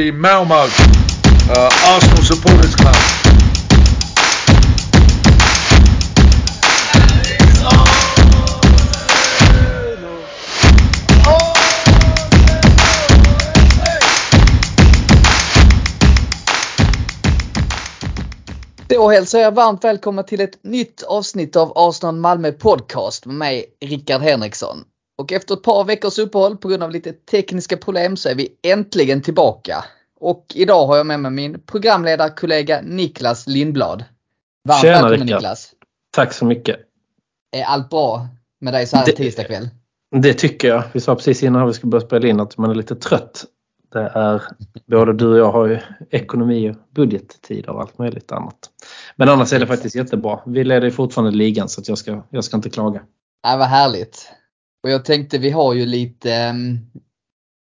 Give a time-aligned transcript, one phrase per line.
[0.00, 2.94] the Malmo uh, Arsenal Supporters Club.
[18.88, 23.64] Då hälsar jag varmt välkomna till ett nytt avsnitt av Arsenal Malmö Podcast med mig
[23.80, 24.84] Rickard Henriksson.
[25.18, 28.48] Och efter ett par veckors uppehåll på grund av lite tekniska problem så är vi
[28.62, 29.84] äntligen tillbaka.
[30.20, 34.04] Och idag har jag med mig min programledarkollega Niklas Lindblad.
[34.68, 35.36] Varmt Tjena, välkommen Rickard.
[35.36, 35.72] Niklas.
[36.10, 36.76] Tack så mycket.
[37.56, 38.28] Är allt bra
[38.60, 39.68] med dig så här Det- tisdag kväll?
[40.16, 40.82] Det tycker jag.
[40.92, 43.44] Vi sa precis innan vi skulle börja spela in att man är lite trött.
[43.92, 44.42] Det är,
[44.86, 45.78] både du och jag har ju
[46.10, 48.58] ekonomi och budgettid och allt möjligt annat.
[49.16, 50.40] Men annars är det faktiskt jättebra.
[50.46, 53.00] Vi leder ju fortfarande ligan så jag, ska, jag ska inte klaga.
[53.42, 54.32] Ja, vad härligt.
[54.82, 56.78] Och jag tänkte vi har ju lite ehm,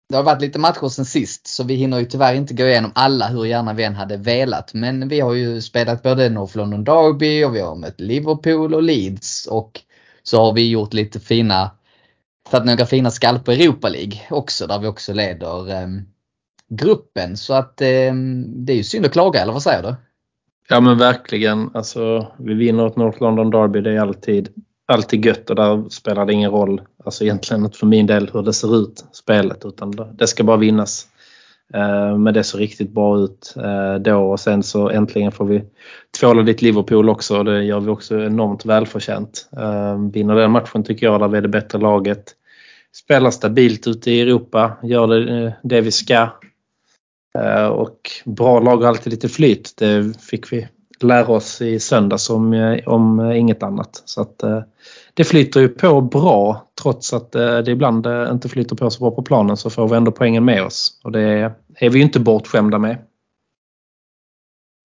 [0.09, 2.93] det har varit lite matcher sen sist så vi hinner ju tyvärr inte gå igenom
[2.95, 4.75] alla hur gärna vi än hade velat.
[4.75, 8.83] Men vi har ju spelat både North London Derby och vi har mött Liverpool och
[8.83, 9.81] Leeds och
[10.23, 11.71] så har vi gjort lite fina
[12.51, 15.89] tagit några fina skalper i Europa League också där vi också leder eh,
[16.69, 17.37] gruppen.
[17.37, 18.15] Så att eh,
[18.47, 19.95] det är ju synd att klaga eller vad säger du?
[20.69, 21.71] Ja men verkligen.
[21.75, 23.81] Alltså, vi vinner ett North London Derby.
[23.81, 24.49] Det är alltid,
[24.89, 26.81] alltid gött och där spelar det ingen roll.
[27.05, 29.65] Alltså egentligen inte för min del hur det ser ut, spelet.
[29.65, 31.07] Utan det ska bara vinnas.
[31.75, 35.65] Eh, men det ser riktigt bra ut eh, då och sen så äntligen får vi
[36.21, 39.49] tvåla dit Liverpool också och det gör vi också enormt välförtjänt.
[39.57, 42.35] Eh, vinner den matchen tycker jag där vi är det bättre laget.
[42.93, 46.29] Spelar stabilt ute i Europa, gör det, det vi ska.
[47.73, 49.75] Och bra lag har alltid lite flyt.
[49.79, 50.69] Det fick vi
[51.03, 54.03] lära oss i söndags om, eh, om eh, inget annat.
[54.05, 54.63] Så att, eh,
[55.15, 59.23] det flyter ju på bra trots att det ibland inte flyter på så bra på
[59.23, 61.01] planen så får vi ändå poängen med oss.
[61.05, 62.99] Och det är vi ju inte bortskämda med.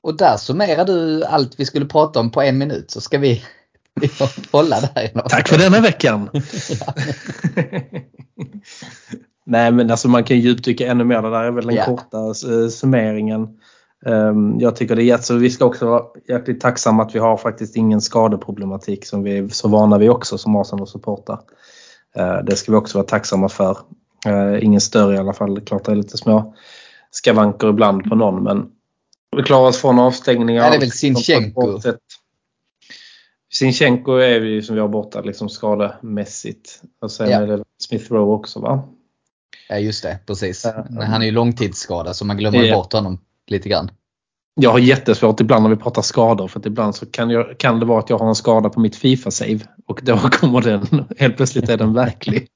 [0.04, 3.44] Och där summerar du allt vi skulle prata om på en minut så ska vi,
[4.52, 5.30] hålla där.
[5.30, 6.30] Tack för denna veckan!
[9.46, 11.22] Nej men alltså man kan djupdyka ännu mer.
[11.22, 11.86] Det där är väl den Ja.
[11.86, 12.34] korta
[12.70, 13.60] summeringen.
[14.06, 17.20] Ehm, Jag tycker det är jätte, så vi ska också vara jäkligt tacksamma att vi
[17.20, 21.40] har faktiskt ingen skadeproblematik som vi är så vana vid också som Arsenal-supportrar.
[22.16, 23.78] Eh, Det ska vi också vara tacksamma för.
[24.26, 25.62] Eh, Ingen större i alla fall.
[25.62, 26.56] Klart det är lite små
[27.12, 28.70] skavanker ibland på någon men
[29.38, 30.64] vi klarar oss från avstängningar.
[30.64, 31.80] Ja, det är väl Sinchenko.
[33.54, 36.82] Sinchenko är vi som vi har borta liksom skademässigt.
[37.02, 37.40] Och sen Ja.
[37.42, 38.84] är det Smith Rowe också va?
[39.70, 40.66] Ja just det, precis.
[41.08, 42.76] Han är ju långtidsskadad så man glömmer Ja.
[42.76, 43.92] bort honom lite grann.
[44.56, 47.80] Jag har jättesvårt ibland när vi pratar skador för att ibland så kan, jag, kan
[47.80, 51.38] det vara att jag har en skada på mitt Fifa-save och då kommer den, helt
[51.38, 52.48] plötsligt är den verklig.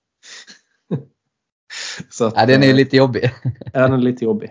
[2.09, 3.31] så att, Ja, den är eh, lite jobbig.
[3.73, 4.49] Ja, den är lite jobbig.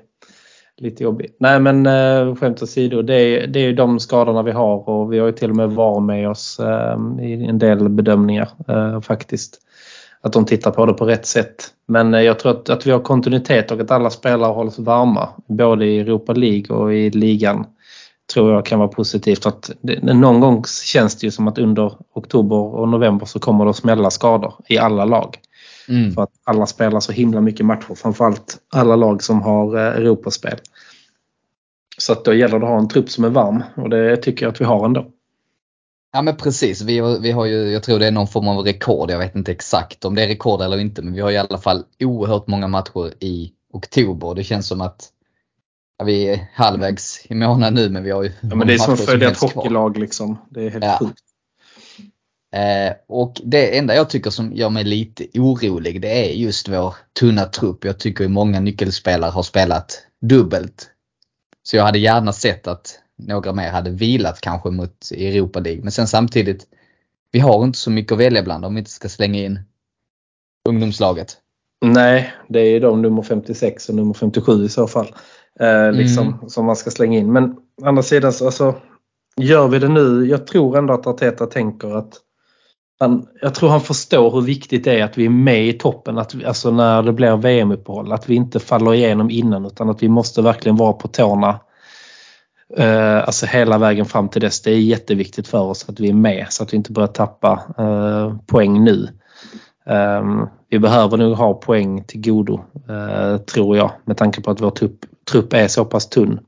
[0.76, 1.34] Lite jobbig.
[1.40, 5.12] Nej men eh, skämt åsido, det är, det är ju de skadorna vi har och
[5.12, 9.00] vi har ju till och med VAR med oss eh, i en del bedömningar eh,
[9.00, 9.65] faktiskt.
[10.26, 11.70] Att de tittar på det på rätt sätt.
[11.88, 15.28] Men eh, jag tror att, att vi har kontinuitet och att alla spelare hålls varma.
[15.48, 17.66] Både i Europa League och i ligan.
[18.32, 19.46] Tror jag kan vara positivt.
[19.46, 23.64] Att det, någon gång känns det ju som att under oktober och november så kommer
[23.64, 25.36] det att smälla skador i alla lag.
[25.88, 26.12] Mm.
[26.12, 27.94] För att alla spelar så himla mycket matcher.
[27.94, 30.58] Framförallt alla lag som har eh, Europaspel.
[31.98, 34.46] Så att då gäller det att ha en trupp som är varm och det tycker
[34.46, 35.06] jag att vi har ändå.
[36.16, 38.64] Ja men precis, vi har, vi har ju, jag tror det är någon form av
[38.64, 41.36] rekord, jag vet inte exakt om det är rekord eller inte, men vi har i
[41.36, 44.34] alla fall oerhört många matcher i oktober.
[44.34, 45.08] Det känns som att
[45.98, 48.78] ja, vi är halvvägs i månaden nu men vi har ju Ja, men det är
[48.78, 49.62] som att följa ett helst kvar.
[49.62, 50.38] hockeylag liksom.
[50.50, 50.98] Det är helt Ja.
[50.98, 51.20] sjukt.
[52.54, 56.94] Eh, och det enda jag tycker som gör mig lite orolig det är just vår
[57.20, 57.84] tunna trupp.
[57.84, 60.90] Jag tycker många nyckelspelare har spelat dubbelt.
[61.62, 65.82] Så jag hade gärna sett att några mer hade vilat kanske mot Europa League.
[65.82, 66.66] Men sen samtidigt,
[67.32, 69.60] vi har inte så mycket att välja bland om vi inte ska slänga in
[70.68, 71.36] ungdomslaget.
[71.84, 75.14] Nej, det är ju de nummer 56 och nummer 57 i så fall.
[75.60, 76.48] Eh, liksom, Mm.
[76.48, 77.32] Som man ska slänga in.
[77.32, 78.74] Men å andra sidan så alltså,
[79.36, 80.26] gör vi det nu.
[80.26, 82.14] Jag tror ändå att Arteta tänker att
[82.98, 86.18] han, jag tror han förstår hur viktigt det är att vi är med i toppen.
[86.18, 88.12] Att vi, alltså när det blir VM-uppehåll.
[88.12, 91.60] Att vi inte faller igenom innan utan att vi måste verkligen vara på tårna.
[92.76, 94.62] Eh, alltså hela vägen fram till dess.
[94.62, 97.62] Det är jätteviktigt för oss att vi är med så att vi inte börjar tappa
[97.78, 99.08] eh, poäng nu.
[99.88, 102.60] Um, vi behöver nog ha poäng till godo,
[102.90, 104.98] uh, tror jag, med tanke på att vår trupp,
[105.30, 106.40] trupp är så pass tunn.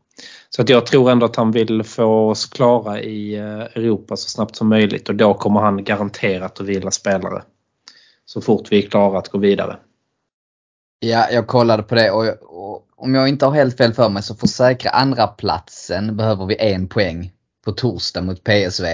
[0.50, 4.28] Så att jag tror ändå att han vill få oss klara i uh, Europa så
[4.28, 7.42] snabbt som möjligt och då kommer han garanterat att vila spelare.
[8.24, 9.76] Så fort vi är klara att gå vidare.
[11.00, 14.22] Ja, jag kollade på det och, och om jag inte har helt fel för mig
[14.22, 17.32] så för att säkra andra platsen behöver vi en poäng
[17.64, 18.86] på torsdag mot PSV.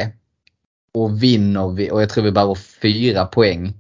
[0.95, 3.75] Och vinner vi, och jag tror vi behöver fyra poäng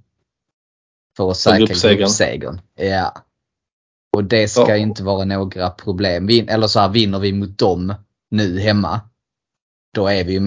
[1.16, 2.60] för att säkra gruppsegern.
[2.74, 3.14] Ja.
[4.16, 4.76] Och det ska Ja.
[4.76, 6.26] inte vara några problem.
[6.26, 7.94] Vin, eller så här, vinner vi mot dem
[8.30, 9.00] nu hemma.
[9.94, 10.38] Då är, vi,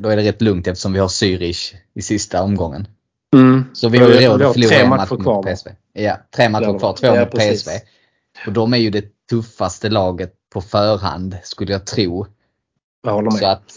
[0.00, 2.88] då är det rätt lugnt eftersom vi har Zürich i sista omgången.
[3.32, 3.64] Mm.
[3.72, 5.46] Så vi har ju råd att förlora en match mot?
[5.46, 5.70] PSV.
[5.92, 6.92] Ja, tre matcher kvar.
[6.92, 7.30] Två ja, mot.
[7.30, 7.70] PSV.
[8.46, 12.26] Och de är ju det tuffaste laget på förhand skulle jag tro.
[13.02, 13.40] Jag håller med.
[13.40, 13.74] Så att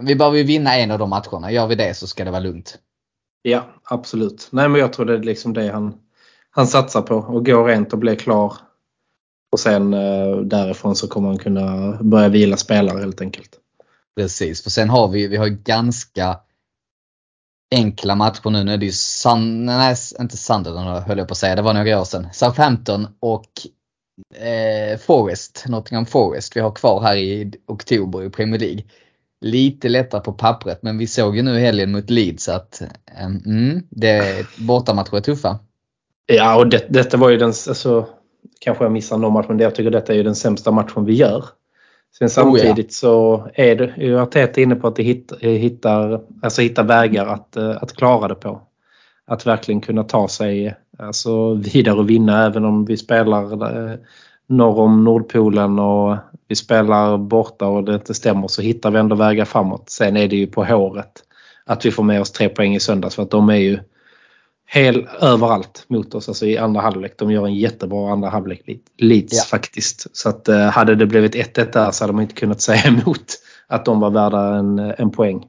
[0.00, 1.52] vi behöver ju vinna en av de matcherna.
[1.52, 2.78] Gör vi det så ska det vara lugnt.
[3.42, 4.48] Ja, absolut.
[4.50, 5.94] Nej, men jag tror det är liksom det han,
[6.50, 7.16] han satsar på.
[7.16, 8.54] Och gå rent och bli klar.
[9.52, 13.58] Och sen eh, därifrån så kommer han kunna börja vila spelare helt enkelt.
[14.16, 16.36] Precis, för sen har vi, vi har ganska
[17.72, 18.64] enkla matcher nu.
[18.64, 21.74] Nu är det ju Sun, nej inte Sunderland höll jag på att säga, det var
[21.74, 22.26] några år sedan.
[22.32, 23.48] Southampton och
[24.36, 26.56] eh, Forest, Nottingham Forest.
[26.56, 28.82] Vi har kvar här i oktober i Premier League.
[29.40, 32.82] Lite lättare på pappret men vi såg ju nu i helgen mot Leeds att
[33.16, 35.58] eh, mm, det, bortamatcher är tuffa.
[36.26, 38.06] Ja, och det, detta var ju den, alltså,
[38.60, 41.04] kanske jag missar någon match, men det, jag tycker detta är ju den sämsta matchen
[41.04, 41.44] vi gör.
[42.18, 46.84] Sen samtidigt så är det ju Arteta inne på att det hitt, hittar, alltså hittar
[46.84, 48.62] vägar att, eh, att klara det på.
[49.26, 53.52] Att verkligen kunna ta sig alltså, vidare och vinna även om vi spelar
[53.92, 53.98] eh,
[54.46, 56.16] norr om Nordpolen och
[56.48, 59.90] vi spelar borta och det inte stämmer så hittar vi ändå vägar framåt.
[59.90, 61.12] Sen är det ju på håret
[61.64, 63.78] att vi får med oss tre poäng i söndags för att de är ju
[64.72, 67.14] hel överallt mot oss alltså i andra halvlek.
[67.18, 68.62] De gör en jättebra andra halvlek
[68.98, 69.42] Leeds Ja.
[69.42, 70.16] faktiskt.
[70.16, 73.24] Så att eh, hade det blivit 1-1 där så hade man inte kunnat säga emot
[73.66, 75.44] att de var värda en, en poäng.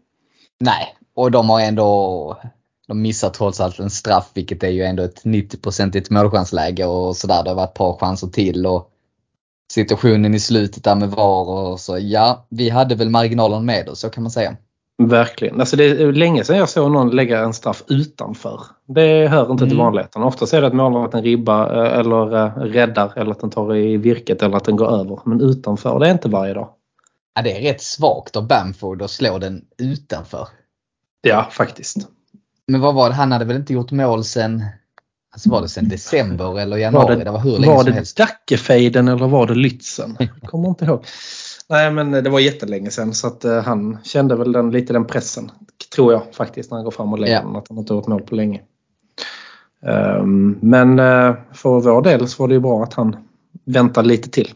[0.60, 2.38] Nej, och de har ändå
[2.88, 7.44] de missar trots allt en straff vilket är ju ändå ett 90-procentigt målchansläge och sådär.
[7.44, 8.90] Det har varit ett par chanser till och
[9.72, 11.98] situationen i slutet där med VAR och så.
[12.02, 14.58] Ja, vi hade väl marginalen med oss, så kan man säga.
[15.08, 15.60] Verkligen.
[15.60, 18.62] Alltså det är länge sedan jag såg någon lägga en straff utanför.
[18.88, 19.86] Det hör inte till Mm.
[19.86, 20.24] vanligheten.
[20.24, 23.98] Ofta är det att målvakten ribbar eh, eller eh, räddar eller att den tar i
[23.98, 25.20] virket eller att den går över.
[25.26, 26.70] Men utanför, det är inte varje dag.
[27.36, 30.48] Ja, det är rätt svagt av Bamford att slå den utanför.
[31.22, 31.98] Ja, faktiskt.
[32.68, 33.16] Men vad var det?
[33.16, 34.64] Han hade väl inte gjort mål sen,
[35.34, 37.08] alltså var det sen december eller januari?
[37.08, 38.18] Var det, det, var hur länge var som det helst.
[38.18, 40.16] Dackefejden eller var det Lützen?
[40.20, 41.06] Jag kommer inte ihåg.
[41.70, 45.06] Nej men det var jättelänge sedan så att eh, han kände väl den, lite den
[45.06, 45.52] pressen.
[45.96, 47.42] Tror jag faktiskt när han går fram och lägger Ja.
[47.42, 47.56] den.
[47.56, 48.62] Att han inte har gjort mål på länge.
[49.86, 53.16] Ehm, men eh, för vår del så var det ju bra att han
[53.66, 54.54] väntade lite till.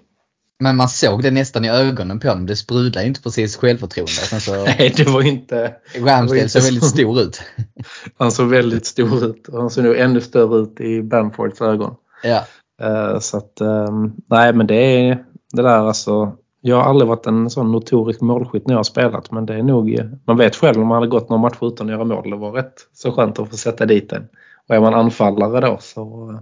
[0.59, 2.45] Men man såg det nästan i ögonen på honom.
[2.45, 4.11] Det sprudlade inte precis självförtroende.
[4.11, 5.73] Sen så Nej det var inte...
[5.99, 7.41] Ramsdale såg väldigt stor ut.
[8.17, 11.95] Han såg väldigt stor ut och han såg nog ännu större ut i Bamfords ögon.
[12.23, 12.45] Ja.
[12.81, 15.23] Eh, Så att, ehm, nej men det är
[15.53, 16.33] det där alltså.
[16.61, 19.63] Jag har aldrig varit en sån notorisk målskytt när jag har spelat men det är
[19.63, 22.29] nog, man vet själv om man hade gått några matcher utan att göra mål.
[22.29, 24.27] Det var rätt så skönt att få sätta dit den.
[24.67, 26.39] Och är man anfallare då så,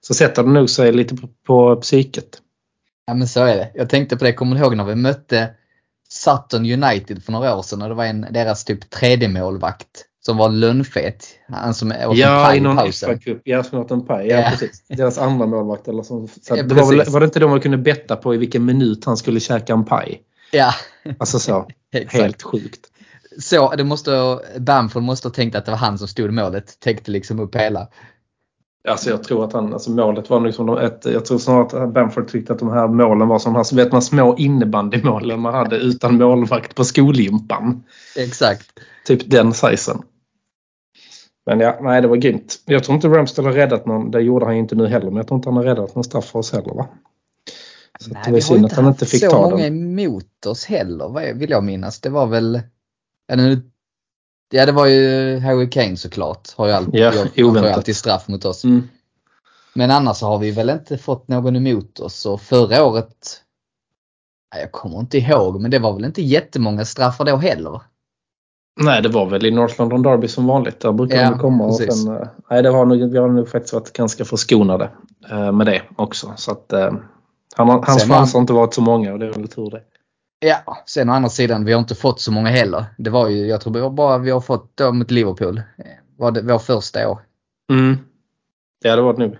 [0.00, 2.42] så sätter det nog sig lite på, på psyket.
[3.06, 3.70] Ja men så är det.
[3.74, 5.50] Jag tänkte på det, kommer du ihåg när vi mötte
[6.08, 10.36] Sutton United för några år sedan och det var en, deras typ tredje målvakt som
[10.36, 11.26] var lönnfet.
[11.48, 13.10] Han som åt en Ja, paj i någon pausen.
[13.10, 13.40] FA-cup.
[13.44, 14.28] Ja, som åt en paj.
[14.28, 14.50] Ja, Ja.
[14.50, 14.82] precis.
[14.88, 15.88] Deras andra målvakt.
[15.88, 16.28] Eller så.
[16.42, 18.64] Så Ja, det var, väl, var det inte då man kunde betta på i vilken
[18.64, 20.20] minut han skulle käka en paj?
[20.52, 20.70] Ja,
[21.18, 21.66] Alltså så.
[22.08, 22.80] Helt sjukt.
[23.40, 26.80] Så det måste, Bamford måste ha tänkt att det var han som stod i målet.
[26.80, 27.88] Täckte liksom upp hela.
[28.88, 31.94] Alltså jag tror att han, alltså målet var liksom de- ett, jag tror snarare att
[31.94, 35.54] Bamford tyckte att de här målen var som de här, vet man, små innebandymålen man
[35.54, 37.82] hade utan målvakt på skolgympan.
[38.16, 38.66] Exakt.
[39.06, 40.02] Typ den sizen.
[41.48, 42.60] Men ja, nej det var grymt.
[42.64, 45.16] Jag tror inte Ramsdale har räddat någon, det gjorde han ju inte nu heller, men
[45.16, 46.88] jag tror inte han har räddat någon straff för oss heller va?
[48.00, 49.98] Så Nej, det var har synd att han inte fick så ta många den.
[50.00, 52.00] emot oss heller, vill jag minnas.
[52.00, 52.60] Det var väl...
[54.50, 56.48] Ja, det var ju Harry Kane såklart.
[56.56, 57.76] Har ju alltid, Ja, jag- oväntat.
[57.76, 58.64] alltid straff mot oss.
[58.64, 58.88] Mm.
[59.74, 63.42] Men annars så har vi väl inte fått någon emot oss och förra året,
[64.56, 67.80] jag kommer inte ihåg, men det var väl inte jättemånga straffar då heller.
[68.80, 70.80] Nej, det var väl i North London Derby som vanligt.
[70.80, 71.64] Där brukar Ja, de komma.
[71.64, 72.02] Och precis.
[72.04, 74.90] sen, eh, nej, det har nog, vi har nog faktiskt varit ganska förskonade
[75.30, 76.32] eh, med det också.
[76.36, 76.92] Så att, eh,
[77.56, 79.82] han, hans Sen chanser har inte varit så många och det är väl tur det.
[80.40, 82.84] Ja, sen å andra sidan, vi har inte fått så många heller.
[82.98, 85.62] Det var ju, jag tror var bara vi har fått då mot Liverpool.
[86.16, 87.18] Var det vår första år.
[87.72, 87.96] Mm.
[88.84, 89.36] Ja, det var det nog.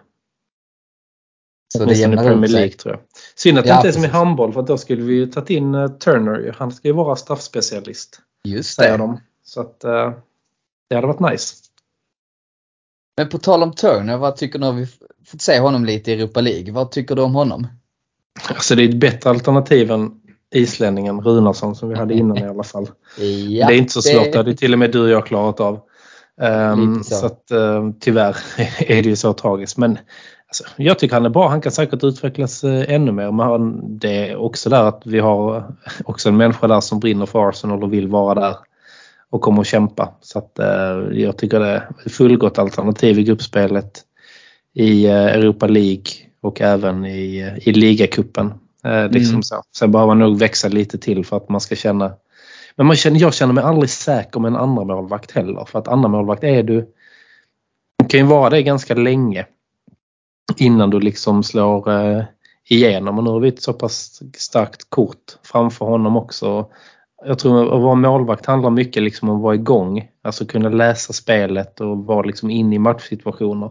[1.76, 2.48] Så det jämnar Premier.
[2.50, 3.00] League tror jag.
[3.36, 5.50] Synd att det Ja, inte är som i handboll för då skulle vi ju tagit
[5.50, 6.54] in Turner.
[6.58, 8.20] Han ska ju vara straffspecialist.
[8.44, 8.98] Just Säger det.
[8.98, 9.20] de.
[9.48, 10.12] Så att eh,
[10.88, 11.54] det hade varit nice.
[13.16, 14.64] Men på tal om Turner, vad tycker du?
[14.64, 14.86] Har vi
[15.26, 16.72] fått se honom lite i Europa League.
[16.72, 17.66] Vad tycker du om honom?
[18.48, 20.20] Alltså det är ett bättre alternativ än
[20.54, 22.90] islänningen Runarsson som vi hade innan i alla fall.
[23.48, 25.60] Ja, det är inte så svårt, det hade till och med du och jag klarat
[25.60, 25.80] av.
[26.40, 27.14] Um, så.
[27.14, 28.36] så att, uh, tyvärr
[28.78, 29.76] är det ju så tragiskt.
[29.76, 29.98] Men
[30.48, 31.48] alltså, jag tycker han är bra.
[31.48, 33.32] Han kan säkert utvecklas uh, ännu mer.
[33.32, 35.74] Men det är också där att vi har
[36.04, 38.56] också en människa där som brinner för Arsenal och vill vara där
[39.30, 40.14] och kommer att kämpa.
[40.20, 44.04] Så att, uh, jag tycker det är ett fullgott alternativ i gruppspelet
[44.74, 46.04] i Europa League
[46.40, 48.52] och även i, i ligacupen.
[48.84, 49.42] Eh, liksom mm.
[49.42, 49.62] så.
[49.76, 52.12] Sen behöver man nog växa lite till för att man ska känna
[52.78, 55.64] men man känner, jag känner mig aldrig säker med en andra målvakt heller.
[55.64, 56.94] För att andra målvakt är du...
[57.98, 59.46] Du kan ju vara det ganska länge
[60.56, 62.24] innan du liksom slår eh,
[62.68, 63.18] igenom.
[63.18, 66.70] Och nu har vi ett så pass starkt kort framför honom också.
[67.24, 70.08] Jag tror att vara målvakt handlar mycket liksom om att vara igång.
[70.22, 73.70] Alltså kunna läsa spelet och vara liksom inne i matchsituationer.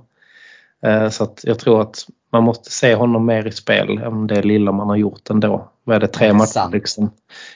[0.83, 4.41] Eh, så att jag tror att man måste se honom mer i spel än det
[4.41, 5.71] lilla man har gjort ändå.
[5.83, 7.11] Vad är det, tre matcher liksom,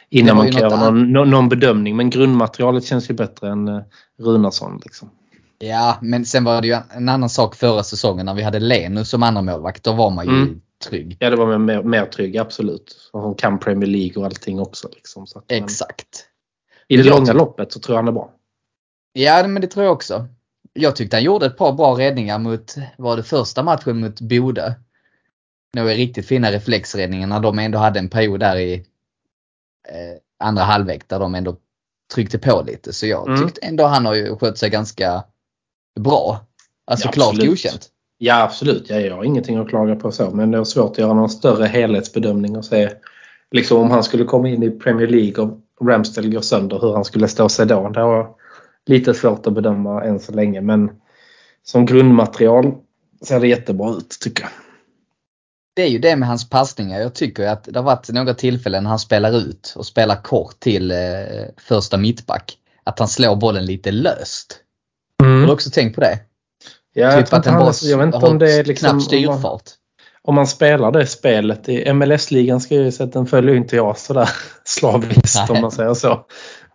[0.09, 1.95] innan man kan göra någon, någon, bedömning.
[1.95, 3.81] Men grundmaterialet känns ju bättre än uh,
[4.19, 4.81] Runarsson.
[4.83, 5.09] Liksom.
[5.59, 9.05] Ja, men sen var det ju en annan sak förra säsongen när vi hade Lenu
[9.05, 9.83] som andra målvakt.
[9.83, 10.61] Då var man ju mm.
[10.81, 11.17] Trygg.
[11.19, 13.09] Ja, det var mer, mer trygg, absolut.
[13.11, 14.89] Hon kan Premier League och allting också.
[14.95, 16.27] Liksom, så att, Exakt.
[16.87, 18.31] I det långa loppet så tror jag han är bra.
[19.13, 20.27] Ja, men det tror jag också
[20.73, 24.75] jag tyckte han gjorde ett par bra räddningar mot, var det första matchen mot Bode?
[25.73, 28.73] Några riktigt fina reflexräddningar när de ändå hade en period där i
[29.87, 31.57] eh, andra halvlek där de ändå
[32.13, 32.93] tryckte på lite.
[32.93, 33.39] Så jag mm.
[33.39, 35.23] tyckte ändå han har ju skött sig ganska
[35.99, 36.45] bra.
[36.85, 37.89] Alltså ja, klart godkänt.
[38.23, 40.31] Ja absolut, ja, jag har ingenting att klaga på så.
[40.31, 42.89] Men det är svårt att göra någon större helhetsbedömning och se
[43.51, 47.05] liksom om han skulle komma in i Premier League och Ramsdale går sönder hur han
[47.05, 47.89] skulle stå sig då.
[47.89, 48.29] Det har
[48.85, 50.91] lite svårt att bedöma än så länge men
[51.63, 52.73] som grundmaterial
[53.21, 54.51] ser det jättebra ut tycker jag.
[55.75, 56.99] Det är ju det med hans passningar.
[56.99, 60.59] Jag tycker att det har varit några tillfällen när han spelar ut och spelar kort
[60.59, 60.97] till eh,
[61.57, 62.57] första mittback.
[62.83, 64.59] Att han slår bollen lite löst.
[65.23, 65.39] Mm.
[65.39, 66.19] Har du också tänkt på det?
[66.93, 69.43] Ja, typ att den bara jag vet inte om det är liksom, knappt styrfart.
[69.43, 69.61] Om man,
[70.23, 73.75] om man spelar det spelet i MLS-ligan ska jag ju säga att den följer inte
[73.75, 74.29] jag sådär
[74.63, 76.25] slaviskt om man säger så.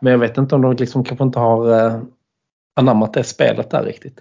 [0.01, 2.01] Men jag vet inte om de liksom kanske inte har eh,
[2.77, 4.19] anammat det spelet där riktigt.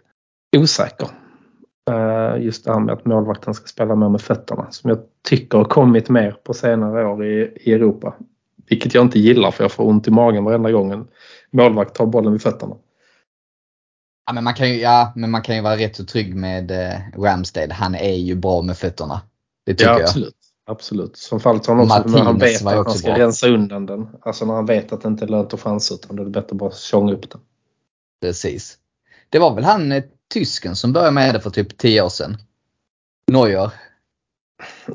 [0.57, 1.07] Osäker.
[1.91, 5.57] Eh, just det här med att målvakten ska spela mer med fötterna som jag tycker
[5.57, 8.15] har kommit mer på senare år i, i Europa.
[8.69, 11.07] Vilket jag inte gillar för jag får ont i magen varenda gång en
[11.51, 12.75] målvakt tar bollen vid fötterna.
[14.25, 16.71] Ja men man kan ju, ja, men man kan ju vara rätt så trygg med
[16.71, 17.73] eh, Ramsdale.
[17.73, 19.21] Han är ju bra med fötterna.
[19.65, 20.35] Det tycker ja, absolut.
[20.67, 21.17] Absolut.
[21.17, 23.19] Som fallet han också när han vet att han ska bra.
[23.19, 24.07] rensa undan den.
[24.21, 26.31] Alltså när han vet att det inte är lönt att chansa utan då är det
[26.31, 27.41] bättre att bara tjonga upp den.
[28.21, 28.77] Precis.
[29.29, 30.03] Det var väl han eh,
[30.33, 32.37] tysken som började med det för typ 10 år sedan.
[33.31, 33.71] Neuer.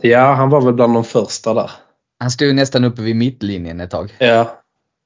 [0.02, 1.70] Ja, han var väl bland de första där.
[2.18, 4.16] Han stod nästan uppe vid mittlinjen ett tag.
[4.18, 4.62] Ja.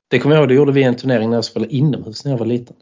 [0.09, 2.33] Det kommer jag ihåg, det gjorde vi i en turnering när jag spelade inomhus när
[2.33, 2.77] jag var liten.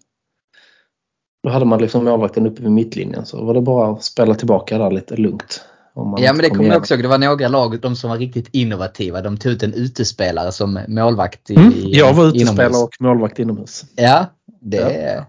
[1.43, 4.79] Då hade man liksom målvakten uppe vid mittlinjen så var det bara att spela tillbaka
[4.79, 5.63] där lite lugnt
[5.95, 7.03] ja men det kommer jag också ihåg.
[7.03, 9.23] Det var några lag de som var riktigt innovativa.
[9.23, 12.83] De tog ut en utespelare som målvakt i, mm, Jag var utespelare inomhus.
[12.83, 13.85] och målvakt inomhus.
[13.97, 14.27] Ja,
[14.61, 14.91] det ja.
[14.91, 15.25] är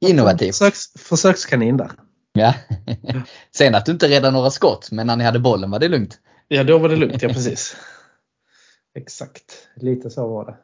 [0.00, 0.56] innovativt.
[0.56, 1.90] Försöks, försökskanin där.
[2.32, 2.54] Ja.
[3.56, 6.18] Sen att du inte räddade några skott men när ni hade bollen var det lugnt.
[6.48, 7.76] Ja då var det lugnt, ja precis.
[8.94, 10.56] Exakt, lite så var det.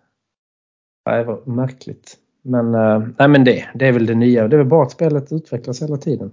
[1.16, 2.16] det var märkligt.
[2.48, 4.48] Men, eh, nej, men det, det är väl det nya.
[4.48, 6.32] Det är väl bara att spelet utvecklas hela tiden.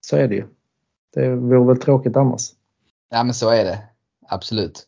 [0.00, 0.44] Så är det ju.
[1.14, 2.50] Det vore väl tråkigt annars.
[3.10, 3.78] Ja men så är det.
[4.28, 4.86] Absolut.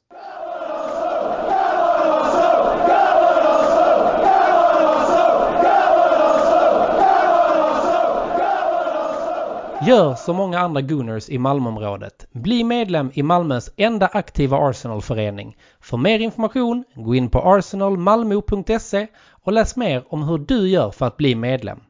[9.87, 12.27] Gör som många andra Gunners i Malmöområdet.
[12.33, 15.57] Bli medlem i Malmös enda aktiva Arsenalförening.
[15.81, 21.07] För mer information, gå in på arsenalmalmo.se och läs mer om hur du gör för
[21.07, 21.81] att bli medlem.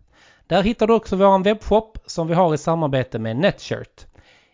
[0.46, 4.06] Där hittar du också vår webbshop som vi har i samarbete med Netshirt.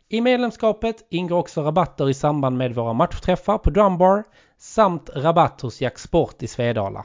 [0.08, 4.24] I medlemskapet ingår också rabatter i samband med våra matchträffar på Drumbar
[4.58, 7.04] samt rabatt hos Jack Sport i Svedala.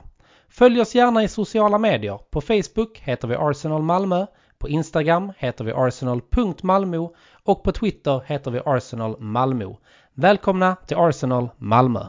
[0.50, 2.20] Följ oss gärna i sociala medier.
[2.32, 4.25] På Facebook heter vi Arsenal Malmö,
[4.60, 9.74] på Instagram heter vi arsenal.malmo och på Twitter heter vi Arsenal Malmö.
[10.14, 12.06] Välkomna till Arsenal Malmö!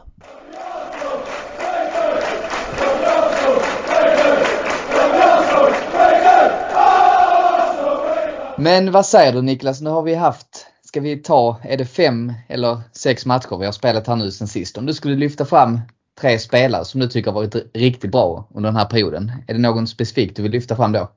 [8.57, 9.81] Men vad säger du Niklas?
[9.81, 13.71] Nu har vi haft ska vi ta, är det fem eller sex matcher vi har
[13.71, 14.77] spelat här nu sen sist?
[14.77, 15.79] Om du skulle lyfta fram
[16.21, 19.31] tre spelare som du tycker har varit riktigt bra under den här perioden.
[19.47, 21.11] Är det någon specifik du vill lyfta fram då?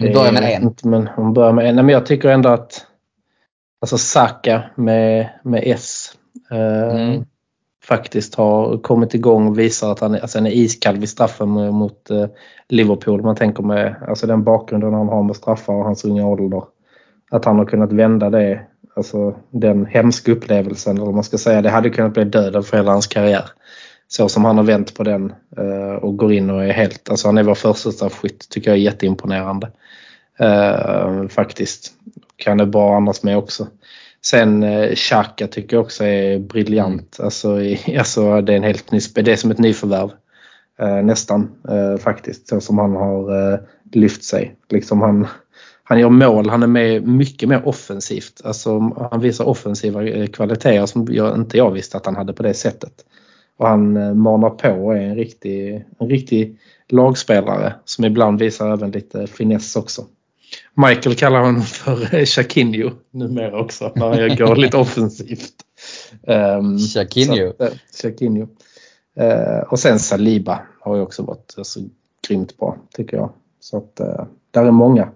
[0.00, 0.90] Vi börjar med vet en.
[0.90, 1.74] Men hon börjar med en.
[1.76, 2.86] Nej, men jag tycker ändå att
[3.80, 6.12] alltså Saka med, med S
[6.50, 7.24] eh, Mm.
[7.84, 11.48] faktiskt har kommit igång och visar att han, är- alltså han är iskall vid straffen
[11.48, 12.26] mot, eh,
[12.68, 13.22] Liverpool.
[13.22, 16.62] Man tänker med alltså den bakgrunden han har med straffar och hans unga ålder.
[17.30, 18.60] Att han har kunnat vända det,
[18.96, 22.92] alltså den hemska upplevelsen, eller man ska säga, det hade kunnat bli döden för hela
[22.92, 23.44] hans karriär.
[24.12, 27.28] Så som han har vänt på den eh, och går in och är helt, alltså
[27.28, 29.70] han är vår första straffskytt, tycker jag är jätteimponerande.
[30.38, 31.92] Eh, faktiskt.
[32.36, 33.66] Kan det bra annars med också.
[34.24, 37.20] Sen eh, Xhaka tycker jag också är briljant.
[37.20, 40.10] Alltså, i, alltså det är en helt ny, det är som ett nyförvärv.
[41.02, 41.50] Nästan
[42.00, 42.48] faktiskt.
[42.48, 43.60] Så som han har
[43.92, 44.54] lyft sig.
[44.68, 45.26] Liksom han,
[45.82, 48.40] han gör mål, han är med mycket mer offensivt.
[48.44, 48.78] Alltså,
[49.10, 53.04] han visar offensiva kvaliteter som jag, inte jag visste att han hade på det sättet.
[53.60, 58.72] Och han eh, manar på och är en riktig, en riktig lagspelare som ibland visar
[58.72, 60.04] även lite finess också.
[60.74, 65.54] Michael kallar honom för eh, Shaquinho numera också när han går lite offensivt.
[66.22, 67.34] Um, Shaquinho.
[67.36, 68.48] så att, eh, Shaquinho.
[69.16, 71.80] Eh, och sen Saliba har ju också varit alltså,
[72.28, 73.32] grymt bra tycker jag.
[73.60, 75.08] Så att eh, där är många.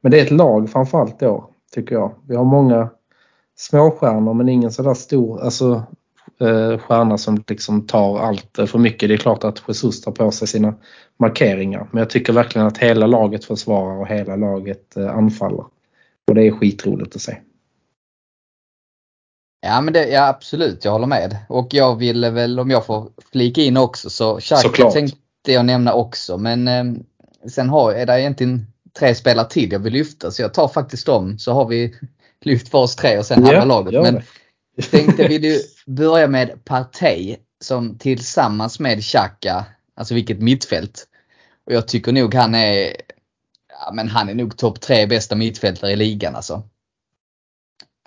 [0.00, 2.14] Men det är ett lag framförallt då tycker jag.
[2.28, 2.88] Vi har många
[3.56, 5.82] småstjärnor men ingen sådär stor alltså,
[6.40, 9.08] eh, stjärna som liksom tar allt eh, för mycket.
[9.08, 10.74] Det är klart att Jesus tar på sig sina
[11.18, 11.88] markeringar.
[11.90, 15.64] Men jag tycker verkligen att hela laget försvarar och hela laget eh, anfaller.
[16.26, 17.36] Och det är skitroligt att se.
[19.66, 21.36] Ja men det, ja absolut, jag håller med.
[21.48, 25.94] Och jag ville väl, om jag får flika in också, så Xhaka tänkte jag nämna
[25.94, 26.38] också.
[26.38, 26.84] Men eh,
[27.48, 28.66] sen har, är det egentligen
[28.98, 31.38] tre spelare till jag vill lyfta så jag tar faktiskt dem.
[31.38, 31.94] Så har vi
[32.40, 33.92] lyft för oss tre och sen halva laget.
[33.92, 34.22] gör Men.
[34.76, 41.06] Jag tänkte vill du börja med Partey som tillsammans med Xhaka, alltså vilket mittfält.
[41.66, 42.96] Och jag tycker nog han är,
[43.86, 46.62] ja men han är nog topp tre bästa mittfältare i ligan alltså.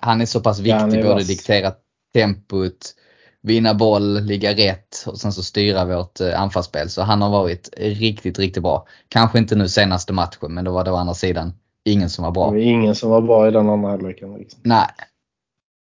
[0.02, 1.72] Han är så pass Ja, viktig, är både diktera
[2.14, 2.94] tempot,
[3.42, 6.90] vinna boll, ligga rätt och sen så styra vårt eh, anfallsspel.
[6.90, 8.86] Så han har varit riktigt, riktigt bra.
[9.08, 11.52] Kanske inte nu senaste matchen, men då var det å andra sidan
[11.84, 12.50] ingen som var Det bra.
[12.50, 14.34] var ingen som var bra i den andra halvleken.
[14.34, 14.60] Liksom.
[14.64, 14.86] Nej.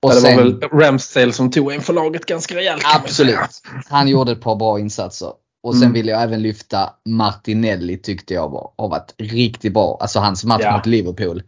[0.03, 2.83] Och Ja, det sen, var väl Ramsdale som tog en för laget ganska rejält.
[2.97, 3.63] absolut.
[3.89, 5.33] Han gjorde ett par bra insatser.
[5.63, 5.93] Och sen Mm.
[5.93, 9.99] vill jag även lyfta Martinelli tyckte jag var, har varit riktigt bra.
[10.01, 10.77] Alltså hans match Ja.
[10.77, 11.43] mot Liverpool.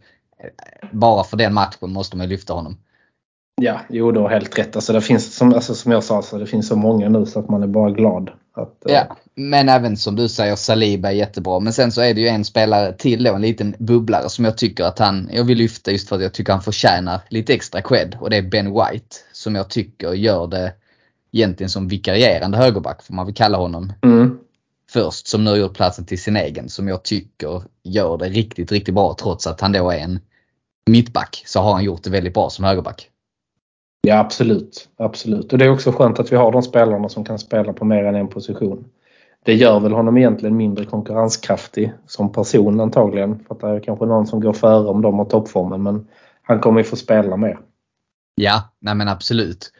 [0.91, 2.77] Bara för den matchen måste man lyfta honom.
[3.61, 4.75] Ja, jo du har helt rätt.
[4.75, 7.39] Alltså, det finns, som, alltså, som jag sa, så det finns så många nu så
[7.39, 8.29] att man är bara glad.
[8.53, 11.59] Att, eh, Ja, men även som du säger Saliba är jättebra.
[11.59, 14.57] Men sen så är det ju en spelare till då, en liten bubblare som jag
[14.57, 17.81] tycker att han, jag vill lyfta just för att jag tycker han förtjänar lite extra
[17.81, 18.17] cred.
[18.19, 19.15] Och det är Ben White.
[19.31, 20.73] Som jag tycker gör det
[21.31, 23.93] egentligen som vikarierande högerback, får man väl kalla honom.
[24.01, 24.39] Mm.
[24.91, 26.69] Först som nu har gjort platsen till sin egen.
[26.69, 30.19] Som jag tycker gör det riktigt, riktigt bra trots att han då är en
[30.85, 31.43] mittback.
[31.45, 33.09] Så har han gjort det väldigt bra som högerback.
[34.07, 34.89] Ja, absolut.
[34.97, 35.53] absolut.
[35.53, 38.03] Och det är också skönt att vi har de spelarna som kan spela på mer
[38.03, 38.85] än en position.
[39.45, 43.43] Det gör väl honom egentligen mindre konkurrenskraftig som person antagligen.
[43.47, 45.83] För att det är kanske någon som går före om de har toppformen.
[45.83, 46.07] Men
[46.41, 47.59] han kommer ju få spela mer.
[48.35, 49.71] Ja, nej men absolut.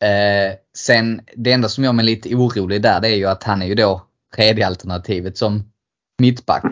[0.00, 3.62] Eh, sen det enda som gör mig lite orolig där det är ju att han
[3.62, 4.02] är ju då
[4.36, 5.62] tredje alternativet som
[6.18, 6.64] mittback.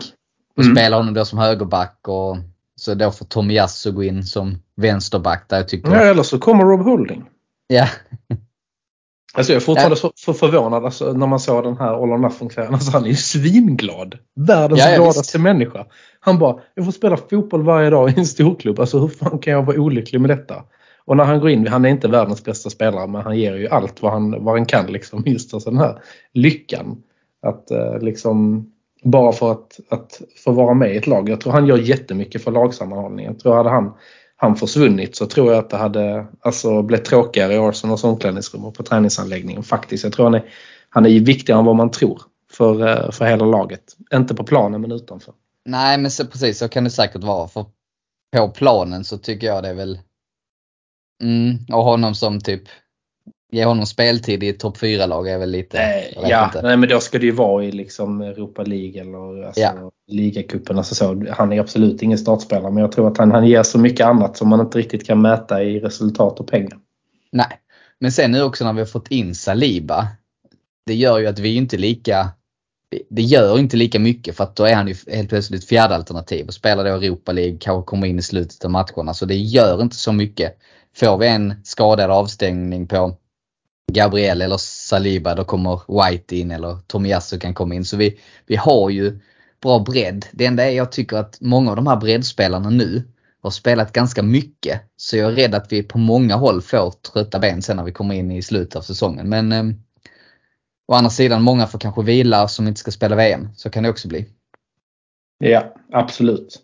[0.57, 0.75] Och Mm.
[0.75, 2.37] spelar honom då som högerback och
[2.81, 5.91] så då får Tomiyasu gå in som vänsterback där jag tycker...
[5.91, 7.23] Ja, eller så kommer Rob Holding.
[7.67, 7.87] Ja,
[9.33, 12.17] Alltså jag är fortfarande så, så förvånad alltså, när man såg den här All or
[12.17, 12.73] Nothing-serien.
[12.73, 14.17] Alltså, han är ju svinglad.
[14.35, 15.43] Världens Ja, ja, gladaste visst.
[15.43, 15.85] människa.
[16.19, 18.79] Han bara, jag får spela fotboll varje dag i en storklubb.
[18.79, 20.63] Alltså hur fan kan jag vara olycklig med detta?
[21.05, 23.67] Och när han går in, han är inte världens bästa spelare men han ger ju
[23.67, 25.23] allt vad han, vad han kan liksom.
[25.25, 26.01] Just alltså den här
[26.33, 27.03] lyckan.
[27.41, 28.65] Att eh, liksom
[29.03, 31.29] bara för att, att få vara med i ett lag.
[31.29, 33.33] Jag tror han gör jättemycket för lagsammanhållningen.
[33.33, 33.93] Jag tror hade han,
[34.35, 38.75] han försvunnit så tror jag att det hade alltså, blivit tråkigare i Arsenals omklädningsrum och
[38.75, 40.03] på träningsanläggningen faktiskt.
[40.03, 40.45] Jag tror han är,
[40.89, 43.83] han är viktigare än vad man tror för, eh, för hela laget.
[44.13, 45.33] Inte på planen men utanför.
[45.65, 47.47] nej men så, precis så kan det säkert vara.
[47.47, 47.65] För
[48.37, 49.99] på planen så tycker jag det är väl...
[51.23, 52.63] Mm, och honom som typ...
[53.51, 55.77] Ge honom speltid i ett topp 4-lag är väl lite...
[55.77, 56.61] vet ja, inte.
[56.61, 59.91] nej, men då ska det ju vara i liksom Europa League eller alltså, Ja.
[60.07, 60.77] ligacupen.
[60.77, 61.25] Alltså så.
[61.29, 64.37] Han är absolut ingen startspelare men jag tror att han, han ger så mycket annat
[64.37, 66.79] som man inte riktigt kan mäta i resultat och pengar.
[67.31, 67.59] Nej.
[67.99, 70.07] Men sen nu också när vi har fått in Saliba.
[70.85, 72.29] Det gör ju att vi inte lika
[73.09, 76.45] det gör inte lika mycket för att då är han ju helt plötsligt fjärde alternativ
[76.47, 79.13] och spelar då Europa League, kanske kommer in i slutet av matcherna.
[79.13, 80.57] Så det gör inte så mycket.
[80.95, 83.17] Får vi en skadad avstängning på
[83.91, 87.85] Gabriel eller Saliba då kommer White in eller Tomiyasu kan komma in.
[87.85, 89.19] Så vi, vi har ju
[89.61, 90.25] bra bredd.
[90.31, 93.03] Det enda är jag tycker att många av de här breddspelarna nu
[93.41, 94.81] har spelat ganska mycket.
[94.95, 97.91] Så jag är rädd att vi på många håll får trötta ben sen när vi
[97.91, 99.29] kommer in i slutet av säsongen.
[99.29, 99.63] Men eh,
[100.87, 103.47] å andra sidan, många får kanske vila som inte ska spela VM.
[103.55, 104.25] Så kan det också bli.
[105.37, 106.61] Ja, absolut.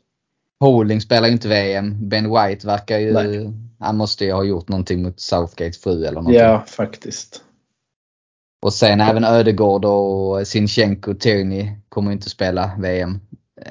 [0.59, 2.09] Holding spelar ju inte VM.
[2.09, 3.13] Ben White verkar ju...
[3.13, 3.53] Nej.
[3.79, 6.41] Han måste ju ha gjort någonting mot Southgate fru eller någonting.
[6.41, 7.43] Ja, faktiskt.
[8.61, 13.19] Och sen även Ödegård och Sinchenko och Tierney kommer inte spela VM.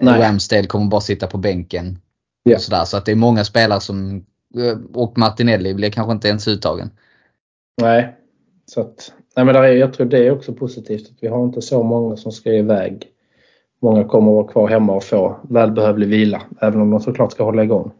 [0.01, 0.21] Nej.
[0.21, 1.99] Ramsdale kommer bara sitta på bänken.
[2.43, 2.57] Ja.
[2.57, 2.85] Och sådär.
[2.85, 4.27] Så att det är många spelare som...
[4.95, 6.91] Och Martinelli blir kanske inte ens uttagen.
[7.83, 8.17] Nej,
[8.67, 11.45] så att, nej men där är, jag tror det är också positivt att vi har
[11.45, 13.09] inte så många som ska iväg.
[13.83, 17.45] Många kommer att vara kvar hemma och få välbehövlig vila, även om de såklart ska
[17.45, 17.93] hålla igång.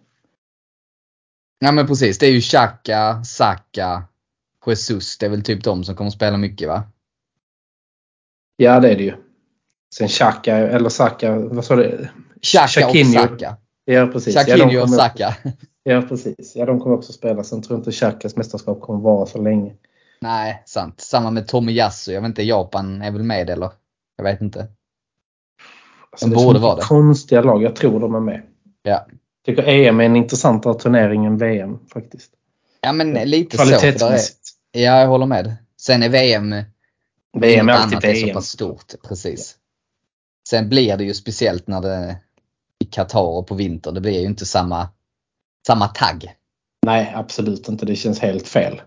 [1.59, 2.19] Ja men precis.
[2.19, 4.03] Det är ju Xhaka, Saka,
[4.67, 5.19] Jesus.
[5.19, 6.83] Det är väl typ de som kommer spela mycket va?
[8.57, 9.15] Ja, det är det ju.
[9.95, 12.09] Sen Xhaka, eller Saka, vad sa du?
[12.43, 12.97] Xhaka och.
[13.07, 13.57] Saka.
[13.85, 14.35] Ja, precis.
[14.35, 15.37] ja, de Shaquinho och kommer- Saka.
[15.83, 16.53] Ja, precis.
[16.57, 17.45] Ja, de kommer också spela.
[17.45, 19.75] Sen tror jag inte Xhakas mästerskap kommer vara så länge.
[20.21, 21.01] Nej, sant.
[21.01, 22.13] Samma med Tomiyasu.
[22.13, 23.71] Jag vet inte, Japan är väl med eller?
[24.17, 24.69] Jag vet inte.
[26.11, 26.83] Alltså, De det är så borde vara det.
[26.83, 27.63] konstiga lag.
[27.63, 28.43] Jag tror de är med.
[28.83, 29.07] Ja.
[29.47, 32.31] tycker EM är en intressantare turnering än VM faktiskt.
[32.81, 33.63] Ja men lite så.
[33.65, 34.39] för där är- Kvalitetsmässigt.
[34.73, 35.57] Ja, jag håller med.
[35.81, 36.55] Sen är VM
[37.39, 38.35] VM är alltid annat är så VM.
[38.35, 38.95] pass stort.
[39.09, 39.57] Precis.
[40.49, 42.17] Sen blir det ju speciellt när det
[42.79, 43.93] i Qatar och på vinter.
[43.93, 44.89] Det blir ju inte samma,
[45.67, 46.35] samma tagg.
[46.87, 47.87] Nej, absolut inte.
[47.87, 48.81] Det känns helt fel.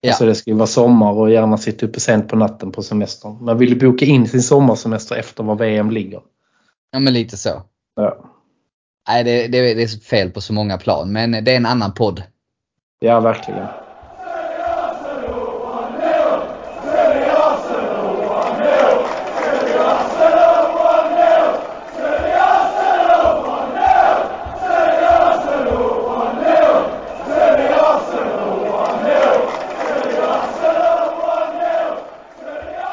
[0.00, 0.10] Ja.
[0.10, 3.44] Alltså det ska ju vara sommar och gärna sitta uppe sent på natten på semestern.
[3.44, 6.20] Man vill ju boka in sin sommarsemester efter var VM ligger.
[6.92, 7.62] Ja men lite så.
[7.96, 8.16] Ja,
[9.08, 11.12] Nej det, det, det är fel på så många plan.
[11.12, 12.22] Men det är en annan podd.
[13.00, 13.66] ja verkligen.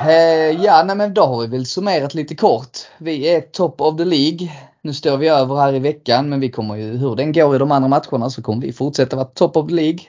[0.01, 2.77] Eh, ja, nej men då har vi väl summerat lite kort.
[2.97, 4.51] Vi är top of the League.
[4.81, 7.59] Nu står vi över här i veckan men vi kommer ju, hur den går i
[7.59, 9.99] de andra matcherna så kommer vi fortsätta vara top of the League.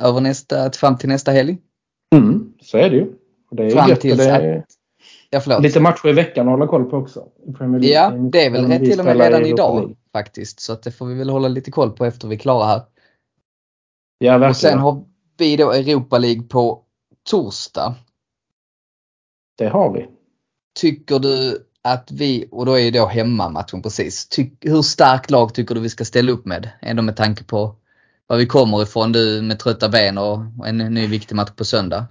[0.00, 1.58] Över nästa, fram till nästa helg.
[2.14, 3.12] Mm, så är det ju.
[3.50, 4.64] Det är Fram det är
[5.30, 5.62] Ja, förlåt.
[5.62, 7.26] lite matcher i veckan att hålla koll på också.
[7.80, 10.60] Ja, det är väl rätt till och med redan idag faktiskt.
[10.60, 12.82] Så att det får vi väl hålla lite koll på efter vi är klara här.
[14.18, 14.50] Ja, verkligen.
[14.50, 15.04] Och sen har
[15.38, 16.82] vi då Europa League på
[17.30, 17.94] torsdag.
[19.58, 20.06] Det har vi.
[20.80, 24.28] Tycker du att vi, och då är ju då hemmamatchen precis.
[24.28, 26.70] Tyck, hur starkt lag tycker du vi ska ställa upp med?
[26.80, 27.74] Ändå med tanke på
[28.26, 32.04] var vi kommer ifrån du med trötta ben och en ny viktig match på söndag.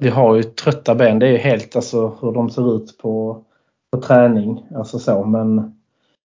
[0.00, 1.18] Vi har ju trötta ben.
[1.18, 3.44] Det är ju helt alltså hur de ser ut på,
[3.92, 4.66] på träning.
[4.74, 5.24] Alltså så.
[5.24, 5.74] Men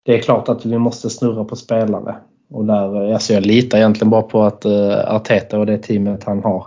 [0.03, 2.17] det är klart att vi måste snurra på spelare.
[2.51, 6.43] Och där, alltså jag litar egentligen bara på att uh, Arteta och det teamet han
[6.43, 6.67] har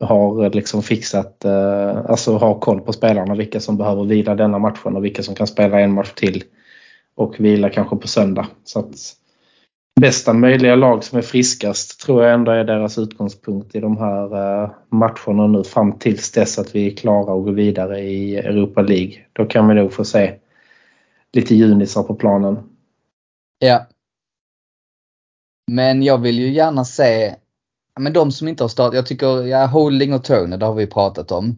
[0.00, 3.34] har eh, liksom fixat, eh, alltså har koll på spelarna.
[3.34, 6.44] Vilka som behöver vila denna matchen och vilka som kan spela en match till.
[7.14, 8.46] Och vila kanske på söndag.
[8.64, 8.94] Så att
[10.00, 14.62] bästa möjliga lag som är friskast tror jag ändå är deras utgångspunkt i de här
[14.62, 18.82] eh, matcherna nu fram tills dess att vi är klara och går vidare i Europa
[18.82, 19.14] League.
[19.32, 20.34] Då kan vi nog få se
[21.32, 22.58] lite junisar på planen.
[23.58, 23.86] Ja.
[25.70, 27.34] Men jag vill ju gärna se,
[28.00, 30.86] men de som inte har startat, jag tycker, ja Holding och Turner, det har vi
[30.86, 31.56] pratat om.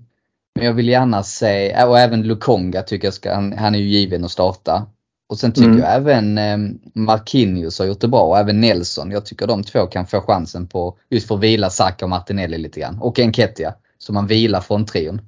[0.54, 3.84] Men jag vill gärna se, och även Lukonga tycker jag ska, han, han är ju
[3.88, 4.86] given att starta.
[5.28, 5.78] Och sen tycker Mm.
[5.80, 6.56] jag även eh,
[6.94, 9.10] Marquinhos har gjort det bra och även Nelson.
[9.10, 12.58] Jag tycker de två kan få chansen på, just för att vila Saka och Martinelli
[12.58, 12.98] lite grann.
[13.00, 13.74] Och Enketia.
[13.98, 15.20] Så man vilar från trion.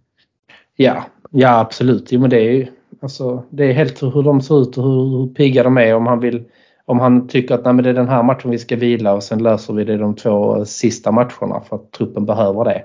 [0.77, 2.13] Ja, ja absolut.
[2.13, 2.67] Jo, men det, är, ju-
[3.03, 5.95] alltså, det är helt hur de ser ut och hur, hur pigga de är.
[5.95, 6.45] Om han, vill,
[6.91, 9.23] om han tycker att Nej, men det är den här matchen vi ska vila och
[9.23, 12.85] sen löser vi det de två sista matcherna för att truppen behöver det.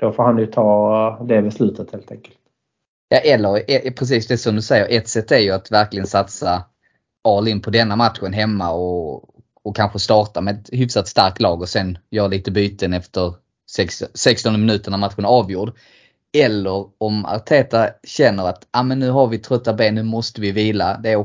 [0.00, 2.36] Då får han ju ta det beslutet helt enkelt.
[3.08, 6.06] Ja, eller eh, eh, precis det som du säger, ett sätt är ju att verkligen
[6.06, 6.64] satsa
[7.28, 9.28] all in på denna matchen hemma och,
[9.62, 13.34] och kanske starta med ett hyfsat starkt lag och sen göra lite byten efter
[14.14, 15.72] 16 minuter när matchen är avgjord.
[16.32, 20.52] Eller om Arteta känner att ah, men nu har vi trötta ben, nu måste vi
[20.52, 21.00] vila.
[21.02, 21.16] Det är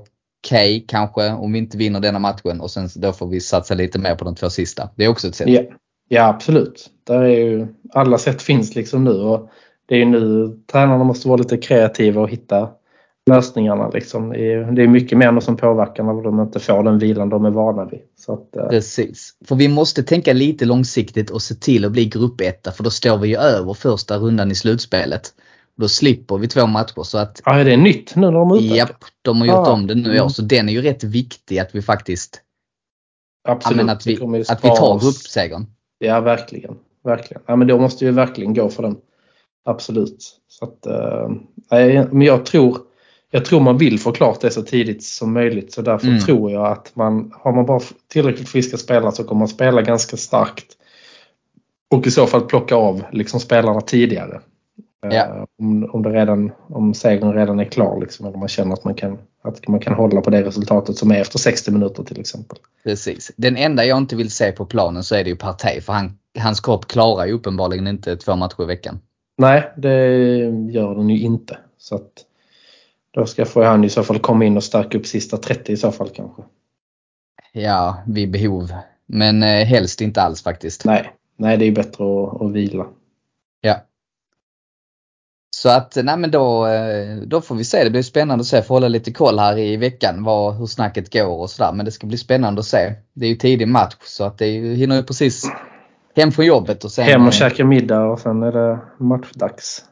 [0.44, 4.00] okej kanske om vi inte vinner denna matchen och sen då får vi satsa lite
[4.00, 4.90] mer på de två sista.
[4.96, 5.50] Det är också ett sätt.
[5.50, 5.62] Ja,
[6.08, 6.90] ja absolut.
[7.04, 9.50] Där är ju, alla sätt finns liksom nu och
[9.86, 12.70] det är ju nu tränarna måste vara lite kreativa och hitta
[13.30, 13.90] lösningarna.
[13.90, 14.30] Liksom.
[14.30, 17.86] Det, är, mycket mer som påverkar när de inte får den vilan de är vana
[17.86, 18.00] vid.
[18.18, 19.34] Så att, eh, Precis.
[19.46, 23.18] För vi måste tänka lite långsiktigt och se till att bli gruppetta för då står
[23.18, 25.34] vi ju över första rundan i slutspelet.
[25.80, 27.04] Då slipper vi två matcher.
[27.04, 28.76] Så att, Ja, är det nytt nu när de utökar?
[28.76, 30.24] japp, de har gjort Ah, om det nu i år.
[30.24, 30.30] mm.
[30.30, 32.42] Så den är ju rätt viktig att vi faktiskt
[33.48, 33.78] Absolut.
[33.78, 34.14] men att, vi,
[34.50, 35.66] att vi tar gruppsegern.
[36.00, 36.76] Ja, verkligen.
[37.04, 37.44] verkligen.
[37.46, 38.98] Ja, men då måste vi verkligen gå för den.
[39.66, 40.40] Absolut.
[40.48, 41.30] Så att, eh,
[42.12, 42.78] men jag tror,
[43.32, 45.74] jag tror man vill få klart det så tidigt som möjligt.
[45.74, 46.20] Så därför Mm.
[46.20, 50.18] tror jag att man, har man bara tillräckligt friska spelare så kommer man spela ganska
[50.18, 50.66] starkt.
[51.92, 54.42] Och i så fall plocka av liksom spelarna tidigare.
[55.06, 55.48] Eh, Ja.
[55.60, 58.00] Om, om, det redan, om segern redan är klar.
[58.02, 61.12] Liksom, eller man känner att man, kan, att man kan hålla på det resultatet som
[61.12, 62.58] är efter 60 minuter till exempel.
[62.84, 63.32] Precis.
[63.38, 65.82] Den enda jag inte vill se på planen så är det ju Partey.
[65.82, 69.00] För han, hans kropp klarar ju uppenbarligen inte två matcher i veckan.
[69.38, 70.08] Nej, det
[70.72, 71.58] gör den ju inte.
[71.78, 72.12] Så att
[73.12, 75.78] då ska får han i så fall komma in och stärka upp sista 30 i
[75.78, 76.42] så fall kanske.
[77.52, 78.72] Ja, vid behov.
[79.06, 80.86] Men eh, helst inte alls faktiskt.
[80.86, 82.86] Nej, nej det är bättre att, att vila.
[83.62, 83.76] Ja.
[85.62, 87.84] Så att, nej men då, eh, då får vi se.
[87.84, 88.62] Det blir spännande att se.
[88.62, 91.74] Får hålla lite koll här i veckan vad, hur snacket går och sådär.
[91.74, 92.94] Men det ska bli spännande att se.
[93.14, 95.52] Det är ju tidig match så att det är hinner ju precis
[96.16, 97.06] hem från jobbet och sen...
[97.06, 99.84] Hem och käka middag och sen är det matchdags.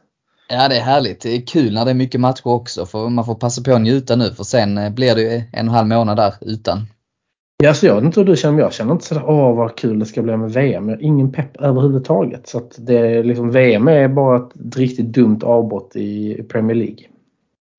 [0.48, 1.20] Ja det är härligt.
[1.20, 2.86] Det är kul när det är mycket matcher också.
[2.86, 5.44] För man får passa på att njuta nu för sen eh, blir det ju en
[5.52, 6.86] och en halv månad där utan.
[7.62, 9.76] Ja, så jag vet inte hur du känner, men jag känner inte sådär åh vad
[9.76, 10.88] kul det ska bli med VM.
[10.88, 12.48] Jag har ingen pepp överhuvudtaget.
[12.48, 16.98] Så att det liksom, VM är bara ett riktigt dumt avbrott i Premier League.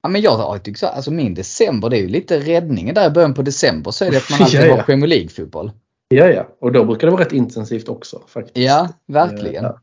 [0.03, 3.09] Ja men jag tyckt så, alltså min december det är ju lite räddningen där i
[3.09, 4.75] början på december så är det att man alltid Ja, ja.
[4.75, 5.71] har Premier League-fotboll.
[6.07, 6.47] Ja, ja.
[6.59, 8.57] Och då brukar det vara rätt intensivt också faktiskt.
[8.57, 9.63] Ja, verkligen.
[9.63, 9.81] Ja,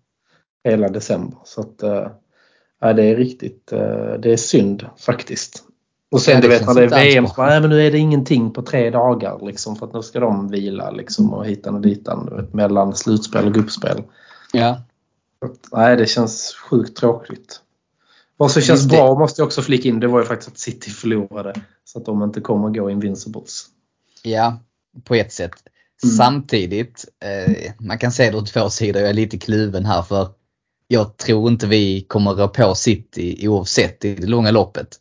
[0.68, 1.38] hela december.
[1.44, 2.06] Så att, eh,
[2.80, 5.65] ja, det är riktigt, eh, det är synd faktiskt.
[6.10, 8.50] Och sen du vet när det är VM, så nej, men nu är det ingenting
[8.50, 12.36] på tre dagar liksom för att nu ska de vila liksom och hitan och ditan
[12.36, 14.02] vet, mellan slutspel och gruppspel.
[14.52, 14.82] Ja.
[15.40, 17.60] Att, nej, det känns sjukt tråkigt.
[18.36, 20.58] Vad som känns det- bra måste jag också flika in, det var ju faktiskt att
[20.58, 21.54] City förlorade.
[21.84, 23.66] Så att de inte kommer gå Invincibles.
[24.22, 24.58] Ja,
[25.04, 25.52] på ett sätt.
[26.04, 26.16] Mm.
[26.16, 29.02] Samtidigt, eh, man kan se det ur två sidor.
[29.02, 30.28] Jag är lite kluven här för
[30.88, 35.00] jag tror inte vi kommer rå på City oavsett i det långa loppet.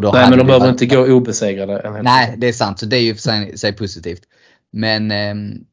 [0.00, 2.00] Nej, men de behöver inte gå obesegrade.
[2.02, 2.78] Nej, det är sant.
[2.78, 4.22] Så det är ju för sig, sig positivt.
[4.72, 5.64] Men ehm,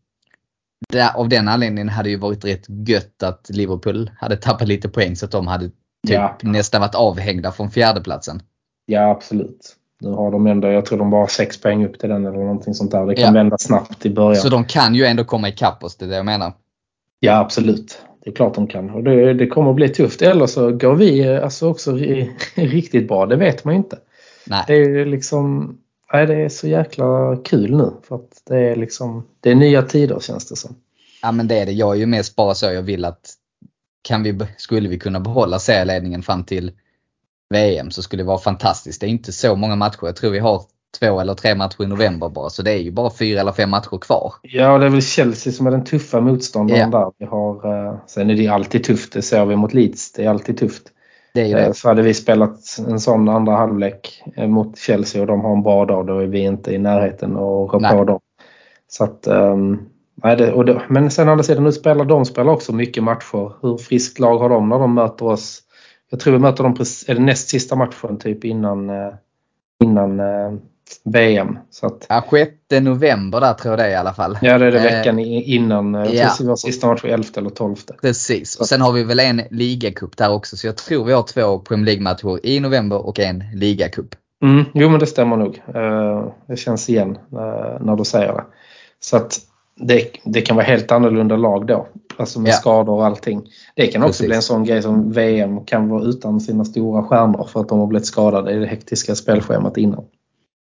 [0.90, 4.90] där, av den anledningen hade det ju varit rätt gött att Liverpool hade tappat lite
[4.90, 5.74] poäng så att de hade typ
[6.10, 6.38] Ja.
[6.42, 8.42] nästan varit avhängda från fjärdeplatsen.
[8.86, 9.76] Ja, absolut.
[10.00, 12.38] Nu har de ändå, jag tror de bara har sex poäng upp till den eller
[12.38, 13.06] någonting sånt där.
[13.06, 13.32] Det kan Ja.
[13.32, 14.42] vända snabbt i början.
[14.42, 16.54] Så de kan ju ändå komma ikapp oss, det är det jag menar.
[17.20, 18.02] Ja, absolut.
[18.24, 18.90] Det är klart de kan.
[18.90, 20.22] Och det, det kommer att bli tufft.
[20.22, 23.26] Eller så går vi eh, alltså också ri- riktigt bra.
[23.26, 23.98] Det vet man ju inte.
[24.45, 24.63] Nej.
[24.67, 25.77] Det är liksom...
[26.13, 27.91] Nej, det är så jäkla kul nu.
[28.08, 29.27] För att det är liksom...
[29.39, 30.75] Det är nya tider känns det som.
[31.21, 31.71] Ja men det är det.
[31.71, 33.34] Jag är ju mest bara så jag vill att
[34.01, 36.71] kan vi, skulle vi kunna behålla serieledningen fram till
[37.49, 39.01] VM så skulle det vara fantastiskt.
[39.01, 39.99] Det är inte så många matcher.
[40.01, 40.62] Jag tror vi har
[40.99, 42.49] två eller tre matcher i november bara.
[42.49, 44.34] Så det är ju bara fyra eller fem matcher kvar.
[44.41, 46.99] Ja, och det är väl Chelsea som är den tuffa motståndaren Ja.
[46.99, 47.12] där.
[47.17, 49.13] Vi har, eh, sen är det alltid tufft.
[49.13, 50.12] Det ser vi mot Leeds.
[50.12, 50.84] Det är alltid tufft.
[51.34, 51.74] Det Eh, det.
[51.74, 55.63] Så hade vi spelat en sån andra halvlek eh, mot Chelsea och de har en
[55.63, 58.19] bra dag, då är vi inte i närheten att rå på dem.
[58.88, 59.80] Så att, ehm,
[60.15, 63.54] nej, det, och det, men sen andra sidan, nu spelar de spelar också mycket matcher.
[63.62, 65.60] Hur friskt lag har de när de möter oss?
[66.10, 66.76] Jag tror vi möter dem
[67.08, 69.13] är det näst sista matchen typ innan, eh,
[69.84, 70.19] innan
[71.06, 71.58] VM.
[71.69, 74.38] Så att, Ja, 6 november där tror jag det är i alla fall.
[74.41, 75.96] ja, det är det Eh, veckan innan.
[75.96, 76.56] eh, Jag ja.
[76.58, 77.76] sista match var 11 eller 12.
[78.02, 78.56] Precis.
[78.56, 80.58] Och sen har vi väl en ligacup där också.
[80.58, 84.15] Så jag tror vi har två Premier League-matcher i november och en ligacup.
[84.43, 85.62] Mm, jo men det stämmer nog.
[85.76, 88.43] Eh, Det känns igen eh, när du säger det.
[89.00, 89.39] Så att
[89.76, 91.88] det, det kan vara helt annorlunda lag då.
[92.17, 92.54] Alltså med Ja.
[92.54, 93.41] skador och allting.
[93.76, 94.28] Det kan också Precis.
[94.28, 97.80] bli en sån grej som VM kan vara utan sina stora stjärnor för att de
[97.80, 100.04] har blivit skadade i det hektiska spelschemat innan.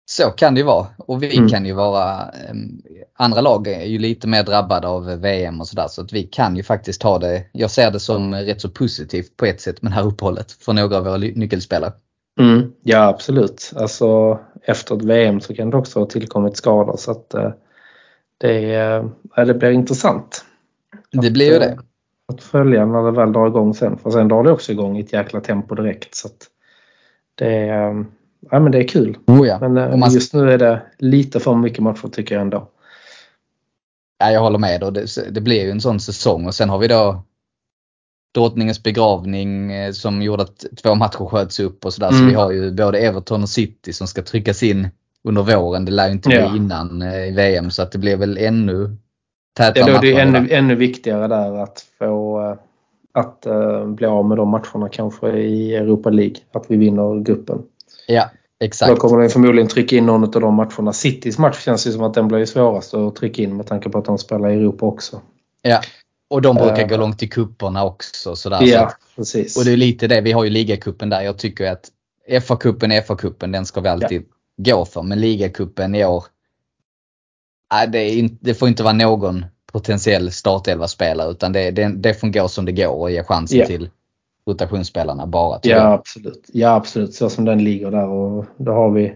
[0.10, 0.88] Så kan det ju vara.
[0.98, 1.50] Och vi Mm.
[1.50, 2.82] kan ju vara, em,
[3.14, 5.88] andra lag är ju lite mer drabbade av VM och sådär.
[5.88, 9.38] Så att vi kan ju faktiskt ha det, jag ser det som rätt så positivt
[9.38, 11.92] på ett sätt med det här uppehållet för några av våra nyckelspelare.
[12.40, 13.72] Mm, ja absolut.
[13.76, 17.52] Alltså efter ett VM så kan det också ha tillkommit skador så att eh,
[18.38, 20.46] det, eh, ja, det blir intressant.
[21.12, 21.78] Det blir ju eh, det.
[22.34, 23.98] Att följa när det väl drar igång sen.
[23.98, 26.16] För sen drar det också igång i ett jäkla tempo direkt.
[26.16, 26.48] Så att
[27.36, 28.04] det, är, eh,
[28.52, 29.18] ja, men det är kul.
[29.28, 29.60] Oh ja.
[29.60, 32.70] Men eh, man- just nu är det lite för mycket matcher tycker jag ändå.
[34.20, 34.84] Ja, jag håller med.
[34.84, 37.24] Och det, det blir ju en sån säsong och sen har vi då
[38.36, 42.10] Drottningens begravning eh, som gjorde att två matcher sköts upp och sådär.
[42.10, 42.28] Så Mm.
[42.30, 44.88] vi har ju både Everton och City som ska tryckas in
[45.24, 45.86] under våren.
[45.86, 46.50] Det lär ju inte Ja.
[46.50, 48.96] bli innan eh, i VM så att det blir väl ännu
[49.60, 50.22] Ja, tätare då är det matcher.
[50.38, 50.56] ännu, där.
[50.58, 52.40] ännu viktigare där att få,
[53.12, 56.36] att uh, bli av med de matcherna kanske i Europa League.
[56.52, 57.62] Att vi vinner gruppen.
[58.12, 58.90] Ja, exakt.
[58.90, 60.94] Då kommer de förmodligen trycka in någon av de matcherna.
[60.94, 63.98] Citys match känns ju som att den blir svårast att trycka in med tanke på
[63.98, 65.22] att de spelar i Europa också.
[65.62, 65.82] Ja,
[66.30, 68.36] och de brukar Uh, gå långt i kupperna också.
[68.36, 69.58] Sådär, Ja, så precis.
[69.58, 71.22] och det är lite det, vi har ju ligacupen där.
[71.22, 71.90] Jag tycker att
[72.30, 74.26] FA-cupen är FA-cupen, den ska vi alltid
[74.58, 75.04] gå för.
[75.04, 76.24] Men ligacupen i år,
[77.74, 82.14] nej, det, är inte, det får inte vara någon potentiell startelva-spelare utan det, det, det
[82.14, 83.66] får gå som det går och ge chansen Ja.
[83.66, 83.90] till
[84.50, 85.60] rotationsspelarna bara.
[85.64, 85.94] Ja, jag.
[85.94, 86.50] absolut.
[86.54, 87.14] Ja, absolut.
[87.14, 88.08] Så som den ligger där.
[88.08, 89.16] Och då har vi...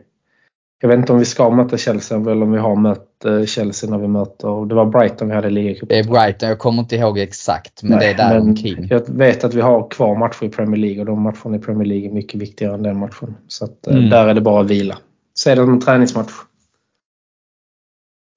[0.81, 3.89] Jag vet inte om vi ska möta Chelsea eller om vi har mött eh, Chelsea
[3.89, 4.65] när vi möter...
[4.65, 5.87] Det var Brighton vi hade ligacupen.
[5.87, 8.87] Det är Brighton, jag kommer inte ihåg exakt men det är där men omkring.
[8.89, 11.85] Jag vet att vi har kvar matcher i Premier League och de matcherna i Premier
[11.87, 13.35] League är mycket viktigare än den matchen.
[13.47, 14.09] Så att, eh, Mm.
[14.09, 14.97] där är det bara att vila.
[15.37, 16.31] Se det som en träningsmatch.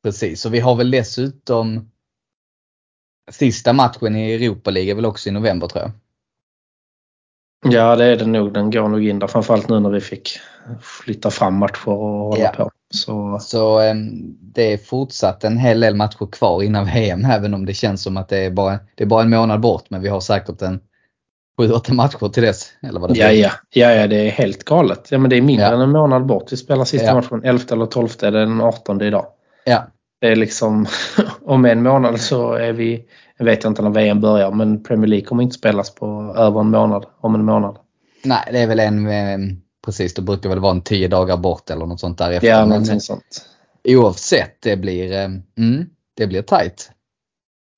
[0.04, 1.90] Precis, och vi har väl dessutom
[3.30, 5.90] sista matchen i Europa League är väl också i november tror jag.
[7.64, 8.52] Ja, det är det nog.
[8.52, 9.26] Den går nog in där.
[9.26, 10.38] Framförallt nu när vi fick
[10.82, 11.96] flytta fram matcher och
[12.28, 12.52] hålla Ja.
[12.56, 12.70] på.
[12.94, 13.94] Så Så eh,
[14.40, 18.16] det är fortsatt en hel del matcher kvar innan VM även om det känns som
[18.16, 20.80] att det är bara, det är bara en månad bort men vi har säkert en
[21.60, 22.72] 7-8 matcher till dess.
[22.82, 25.08] Eller vad det Ja, ja, ja, ja, det är helt galet.
[25.10, 25.72] Ja, men det är mindre Ja.
[25.74, 26.52] än en månad bort.
[26.52, 27.14] Vi spelar sista Ja.
[27.14, 29.26] matchen 11 eller 12, det är den 18 idag.
[29.64, 29.86] Ja,
[30.20, 30.86] Det är liksom,
[31.44, 33.04] om en månad så är vi,
[33.38, 36.70] jag vet inte när VM börjar, men Premier League kommer inte spelas på över en
[36.70, 37.78] månad, om en månad.
[38.24, 39.38] nej det är väl en, eh,
[39.84, 42.48] precis det brukar väl vara en 10 dagar bort eller något sånt där efter.
[42.48, 43.46] Ja, någonting sånt.
[43.84, 46.90] oavsett, det blir, eh, mm, det blir tight.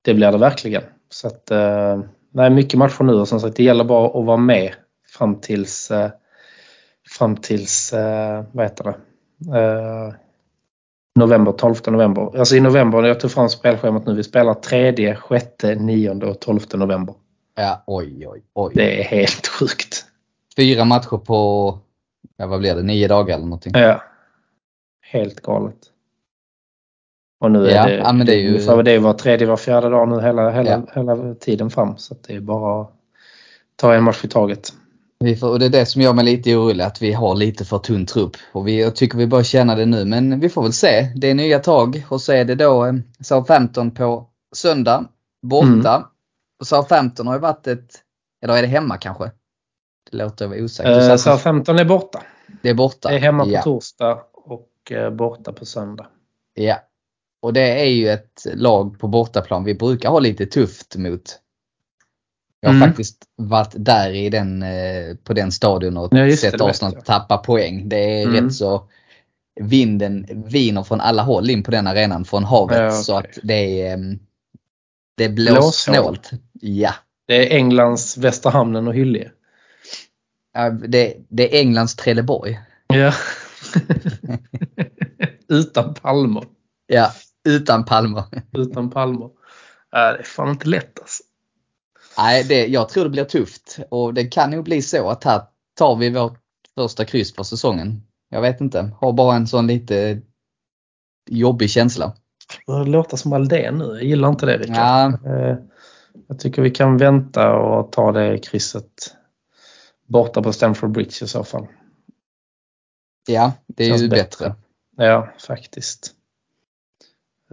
[0.01, 0.83] Det blir det verkligen.
[1.09, 1.99] Så att, eh,
[2.33, 4.73] nej, mycket matcher nu och som sagt det gäller bara att vara med
[5.17, 6.11] fram tills, eh,
[7.17, 8.95] fram tills, eh, vad heter det,
[9.59, 10.13] eh,
[11.19, 12.37] november, 12 november.
[12.39, 15.45] Alltså i november, jag tog fram spelschemat nu, vi spelar 3, 6,
[15.79, 17.15] 9 och 12 november.
[17.55, 18.71] Ja, oj, oj, oj.
[18.75, 20.05] Det är helt sjukt.
[20.57, 21.79] Fyra matcher på,
[22.37, 23.71] ja vad blir det, nio dagar eller någonting.
[23.75, 24.01] Ja.
[25.01, 25.75] Helt galet.
[27.41, 29.89] Och nu är Ja, det, ja, men det är ju- det var tredje, var fjärde
[29.89, 30.81] dag nu hela, hela, Ja.
[30.95, 31.97] hela tiden fram.
[31.97, 32.91] Så det är bara att
[33.75, 34.73] ta en match i taget.
[35.23, 37.65] Vi får, och det är det som gör mig lite orolig, att vi har lite
[37.65, 38.37] för tunn trupp.
[38.51, 41.11] Och vi, jag tycker vi bör känna det nu, men vi får väl se.
[41.15, 45.05] Det är nya tag och så är det då eh, Southampton på söndag,
[45.41, 45.95] borta.
[45.95, 46.07] Mm.
[46.59, 47.93] Och Southampton har ju varit ett,
[48.43, 49.31] eller är det hemma kanske?
[50.11, 51.27] Det låter jag vara osäkert.
[51.27, 52.23] Eh, 15 är borta.
[52.61, 53.09] det är borta.
[53.09, 53.61] Det är hemma på ja.
[53.61, 56.07] torsdag och eh, borta på söndag.
[56.53, 56.75] Ja.
[57.41, 61.39] Och det är ju ett lag på bortaplan vi brukar ha lite tufft mot.
[62.61, 62.89] Jag har Mm.
[62.89, 67.37] faktiskt varit där i den, eh, på den stadion och Ja, sett det Arsenal tappa
[67.37, 67.89] poäng.
[67.89, 68.45] Det är Mm.
[68.45, 68.89] rätt så
[69.61, 72.77] Vinden viner från alla håll in på den arenan från havet.
[72.77, 73.29] Ja, Så okej.
[73.31, 74.19] att det är mm,
[75.17, 76.03] det blåser Blåshål.
[76.05, 76.31] snålt.
[76.61, 76.93] Ja.
[77.27, 79.31] Det är Englands Västerhamnen och Hyllie.
[80.53, 82.59] Ja, Det, det är Englands Trelleborg.
[82.87, 83.13] Ja.
[85.49, 86.43] Utan palmer.
[86.87, 87.11] Ja,
[87.47, 88.23] utan palmer.
[88.57, 89.25] Utan palmer.
[89.25, 89.29] Äh,
[89.91, 91.23] det är fan inte lätt alltså.
[92.21, 95.41] Nej, det, jag tror det blir tufft och det kan nog bli så att här
[95.77, 96.39] tar vi vårt
[96.75, 98.01] första kryss för säsongen.
[98.29, 100.21] Jag vet inte, har bara en sån lite
[101.29, 102.13] jobbig känsla.
[102.67, 103.85] Det låter som Aldén nu.
[103.85, 104.75] Jag gillar inte det Rickard.
[104.75, 105.57] Ja, Eh,
[106.27, 109.15] Jag tycker vi kan vänta och ta det krysset
[110.07, 111.67] borta på Stamford Bridge i så fall.
[113.27, 114.45] ja det är Känns ju bättre.
[114.49, 114.55] bättre.
[115.05, 116.11] Ja, faktiskt.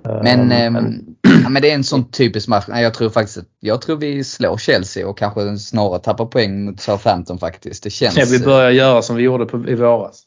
[0.04, 2.64] Men, Eh, ehm, ja, men det är en sån typisk match.
[2.68, 7.38] Jag tror faktiskt jag tror vi slår Chelsea och kanske snarare tappar poäng mot Southampton
[7.38, 7.82] faktiskt.
[7.82, 8.16] Det känns...
[8.16, 10.22] ja, vi börjar göra som vi gjorde på, i våras.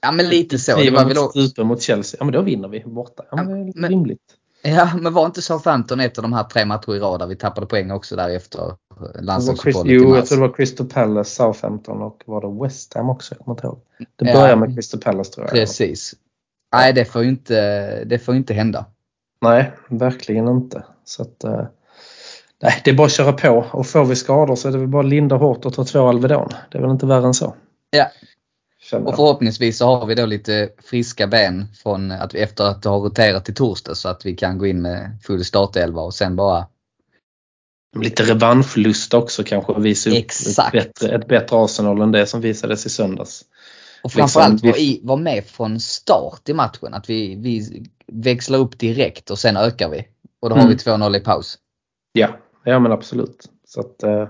[0.00, 0.76] Ja men lite så.
[0.76, 2.18] Det Vi var väl strupen mot Chelsea.
[2.20, 3.22] Ja, men då vinner vi borta.
[3.30, 4.20] Ja, men men- rimligt.
[4.62, 7.36] ja men var inte Southampton ett av de här tre matcher i rad där vi
[7.36, 10.86] tappade poäng också där efter Det var Chris, landslagsuppehållet jo, jag tror det var Crystal
[10.86, 13.34] Palace, Southampton och var det West Ham också?
[13.34, 13.80] Jag kommer inte ihåg.
[14.16, 14.32] Det Ja.
[14.32, 15.54] börjar med Crystal Palace tror jag.
[15.54, 16.14] Precis.
[16.74, 18.84] Nej det får ju inte, det får inte hända.
[19.44, 20.84] Nej, verkligen inte.
[21.04, 21.66] Så att, eh,
[22.62, 24.88] nej, det är bara att köra på och får vi skador så är det väl
[24.88, 26.48] bara att linda hårt och ta två Alvedon.
[26.70, 27.54] Det är väl inte värre än så.
[27.90, 28.10] Ja.
[28.92, 32.96] Och förhoppningsvis så har vi då lite friska ben från att vi efter att ha
[32.96, 36.66] roterat till torsdag så att vi kan gå in med full startelva och sen bara
[38.00, 40.74] Lite revanschlust också kanske visa upp Exakt.
[40.74, 43.44] Ett, bättre, ett bättre Arsenal än det som visades i söndags.
[44.04, 46.94] Och Liksom, framförallt vi- vara med från start i matchen.
[46.94, 50.08] Att vi, vi växlar upp direkt och sen ökar vi.
[50.40, 50.68] Och då har Mm.
[50.72, 51.58] vi 2-0 i paus.
[52.12, 52.28] Ja,
[52.64, 53.48] ja men absolut.
[53.66, 54.28] Så att, eh,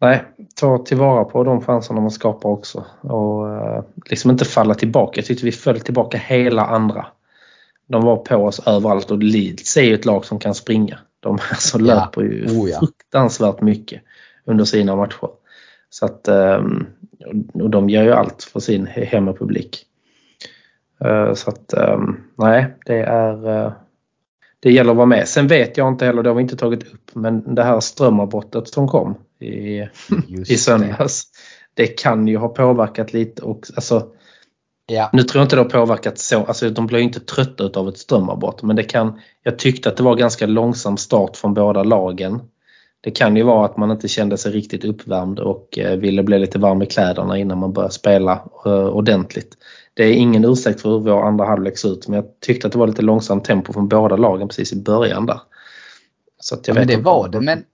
[0.00, 0.24] nej,
[0.56, 2.84] ta tillvara på de chanserna man skapar också.
[3.00, 5.12] Och eh, liksom inte falla tillbaka.
[5.18, 7.06] Jag tyckte vi föll tillbaka hela andra.
[7.88, 10.98] De var på oss överallt och Leeds är ju ett lag som kan springa.
[11.20, 11.84] De alltså Ja.
[11.84, 12.78] löper ju Oh, ja.
[12.78, 14.02] fruktansvärt mycket.
[14.44, 15.28] under sina matcher.
[15.90, 16.86] Så att, ehm,
[17.52, 19.84] och de gör ju allt för sin hemmapublik.
[21.04, 23.72] Eh, så att ehm, nej, det är eh,
[24.60, 25.28] det gäller att vara med.
[25.28, 28.68] Sen vet jag inte heller, det har vi inte tagit upp, men det här strömavbrottet
[28.68, 29.78] som kom i,
[30.48, 31.24] i söndags.
[31.74, 31.82] Det.
[31.82, 34.12] det kan ju ha påverkat lite och alltså
[34.90, 35.10] Ja.
[35.12, 37.98] Nu tror jag inte det har påverkat så, alltså de blir inte trötta av ett
[37.98, 42.40] strömavbrott men det kan, jag tyckte att det var ganska långsam start från båda lagen.
[43.00, 46.38] Det kan ju vara att man inte kände sig riktigt uppvärmd och eh, ville bli
[46.38, 48.32] lite varm i kläderna innan man började spela
[48.64, 49.54] eh, ordentligt.
[49.94, 52.72] Det är ingen ursäkt för hur vår andra halvlek ser ut men jag tyckte att
[52.72, 55.40] det var lite långsamt tempo från båda lagen precis i början där.
[56.40, 57.64] Så jag ja, men det var det men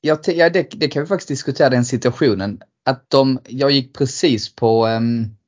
[0.00, 2.60] jag, ja, det, det, kan vi faktiskt diskutera den situationen.
[2.84, 5.38] Att de, jag gick precis på um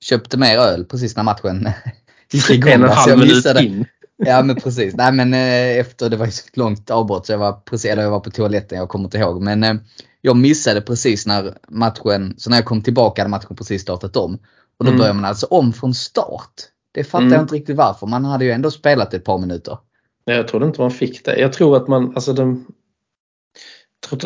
[0.00, 1.68] köpte mer öl precis när matchen
[2.30, 2.72] gick igång.
[2.72, 3.86] En och en halv minut in.
[4.26, 4.94] Ja men precis.
[4.94, 8.02] Nej men eh, efter, det var ju så långt avbrott så jag var precis, eller
[8.02, 9.42] jag var på toaletten, jag kommer inte ihåg.
[9.42, 9.74] Men eh,
[10.20, 14.38] jag missade precis när matchen, så när jag kom tillbaka hade matchen precis startat om.
[14.78, 14.98] Och då mm.
[14.98, 16.54] börjar man alltså om från start.
[16.92, 17.32] Det fattar mm.
[17.32, 18.06] jag inte riktigt varför.
[18.06, 19.78] Man hade ju ändå spelat ett par minuter.
[20.24, 21.40] Jag trodde inte man fick det.
[21.40, 22.66] Jag tror att man, alltså de,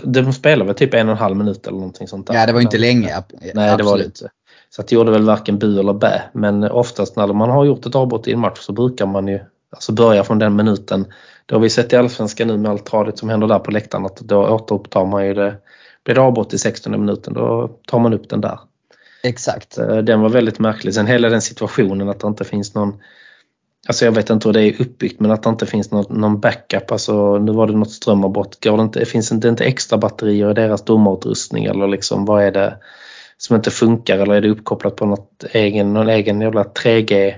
[0.04, 2.34] de spelar väl typ en och en halv minut eller någonting sånt där.
[2.34, 3.24] Ja det var inte länge.
[3.54, 3.78] Nej absolut.
[3.78, 4.30] det var det inte.
[4.70, 6.22] Så att det gjorde väl varken bu eller bä.
[6.34, 9.40] Men oftast när man har gjort ett avbrott i en match så brukar man ju
[9.74, 11.06] alltså börja från den minuten.
[11.46, 14.06] Det har vi sett i Allsvenskan nu med allt tradigt som händer där på läktaren
[14.06, 15.56] att då återupptar man ju det.
[16.04, 18.58] Blir det avbrott i 16 minuten då tar man upp den där.
[19.22, 19.78] Exakt.
[19.78, 20.94] Eh, den var väldigt märklig.
[20.94, 22.94] Sen hela den situationen att det inte finns någon
[23.86, 26.40] Alltså jag vet inte hur det är uppbyggt men att det inte finns någon, någon
[26.40, 26.90] backup.
[26.90, 28.64] Alltså nu var det något strömavbrott.
[28.64, 32.52] Går det inte, finns det inte extra batterier i deras domarutrustning eller liksom vad är
[32.52, 32.78] det?
[33.36, 37.34] som inte funkar eller är det uppkopplat på något egen, någon egen jävla 3G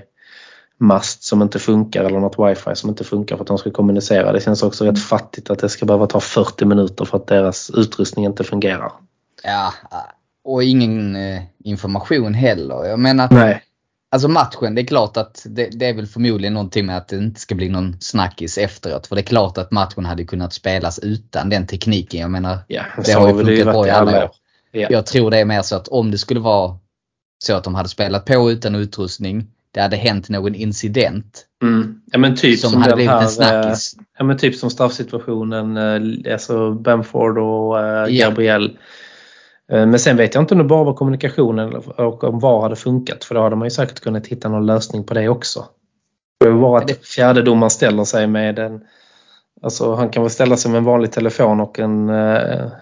[0.77, 4.31] mast som inte funkar eller något wifi som inte funkar för att de ska kommunicera.
[4.31, 7.69] Det känns också rätt fattigt att det ska behöva ta 40 minuter för att deras
[7.69, 8.91] utrustning inte fungerar.
[9.43, 9.73] Ja,
[10.43, 12.85] och ingen eh, information heller.
[12.85, 13.63] Jag menar, Nej.
[14.09, 17.17] Alltså matchen, det är klart att det, det, är väl förmodligen någonting med att det
[17.17, 19.07] inte ska bli någon snackis efteråt.
[19.07, 22.21] För det är klart att matchen hade kunnat spelas utan den tekniken.
[22.21, 24.31] Jag menar, ja, det har ju funkat bra i alla år.
[24.73, 24.91] Yeah.
[24.91, 26.77] Jag tror det är mer så att om det skulle vara
[27.43, 31.45] så att de hade spelat på utan utrustning, det hade hänt någon incident.
[31.63, 32.01] Mm.
[32.11, 33.95] Ja, men typ som, som hade blivit här, en snackis.
[33.97, 38.09] Eh, ja, men typ som straffsituationen, eh, alltså Bamford och yeah.
[38.09, 38.77] Gabriel.
[39.71, 42.75] Eh, men sen vet jag inte om det bara var kommunikationen och om VAR hade
[42.75, 45.65] funkat för då hade man ju säkert kunnat hitta någon lösning på det också.
[46.39, 48.81] Det var att fjärdedomaren ställer sig med en
[49.61, 52.09] Alltså han kan väl ställa sig med en vanlig telefon och en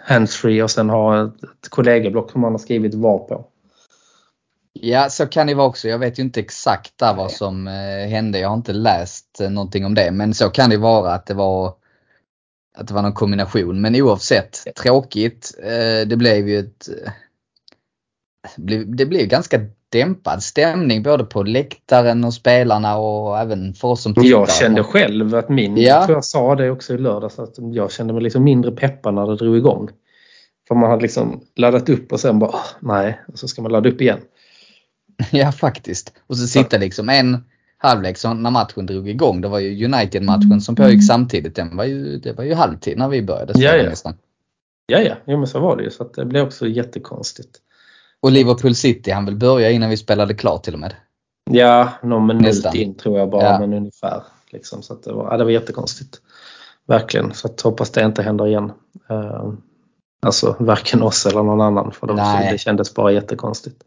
[0.03, 3.45] handsfree och sen ha ett, ett kollegieblock som han har skrivit VAR på.
[4.81, 5.87] Ja, så kan det vara också.
[5.87, 8.39] Jag vet ju inte exakt där vad som uh, hände.
[8.39, 10.11] Jag har inte läst uh, någonting om det.
[10.11, 11.73] Men så kan det vara att det var
[12.77, 13.81] att det var någon kombination.
[13.81, 15.51] Men oavsett, tråkigt.
[15.59, 16.89] Uh, det blev ju ett...
[18.85, 19.59] Det blev ganska
[19.89, 24.27] dämpad stämning både på läktaren och spelarna och även för oss som tittar.
[24.27, 25.83] Jag kände själv att min, ja.
[25.83, 29.13] jag tror jag sa det också i lördags, att jag kände mig liksom mindre peppad
[29.13, 29.89] när det drog igång.
[30.67, 33.89] För man hade liksom laddat upp och sen bara, nej, och så ska man ladda
[33.89, 34.19] upp igen.
[35.31, 36.13] Ja faktiskt.
[36.27, 37.43] Och så sitta liksom en
[37.77, 39.41] halvlek så när matchen drog igång.
[39.41, 41.55] Det var ju United-matchen som pågick samtidigt.
[41.55, 43.89] Den var ju, det var ju halvtid när vi började spela ja, ja.
[43.89, 44.13] nästan.
[44.87, 45.91] Ja, ja, jo, men så var det ju.
[45.91, 47.49] Så det blev också jättekonstigt.
[48.21, 50.93] Och Liverpool City han vill börja innan vi spelade klart till och med.
[51.51, 52.75] Ja, någon minut Nästan.
[52.75, 53.59] in tror jag bara, ja.
[53.59, 54.23] men ungefär.
[54.51, 56.21] Liksom, så det, var, ja, det var jättekonstigt.
[56.87, 58.71] Verkligen, så att hoppas det inte händer igen.
[59.11, 59.53] Uh,
[60.21, 62.15] alltså varken oss eller någon annan för de,
[62.51, 63.83] det kändes bara jättekonstigt.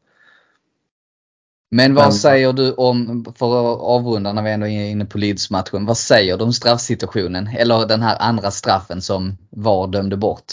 [1.71, 5.19] Men vad men, säger du om, för att avrunda när vi ändå är inne på
[5.19, 7.47] Leeds-matchen, vad säger du om straffsituationen?
[7.47, 10.45] Eller den här andra straffen som VAR dömde bort?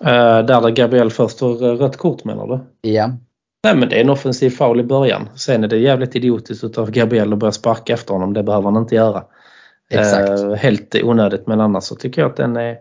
[0.00, 0.06] Uh,
[0.46, 2.88] där Gabriel först får rött kort menar du?
[2.90, 3.10] Ja.
[3.64, 5.28] Nej men det är en offensiv foul i början.
[5.34, 8.32] Sen är det jävligt idiotiskt utav Gabriel att börja sparka efter honom.
[8.32, 9.24] Det behöver han inte göra.
[9.90, 10.28] Exakt.
[10.28, 12.76] Uh, helt onödigt men annars så tycker jag att den är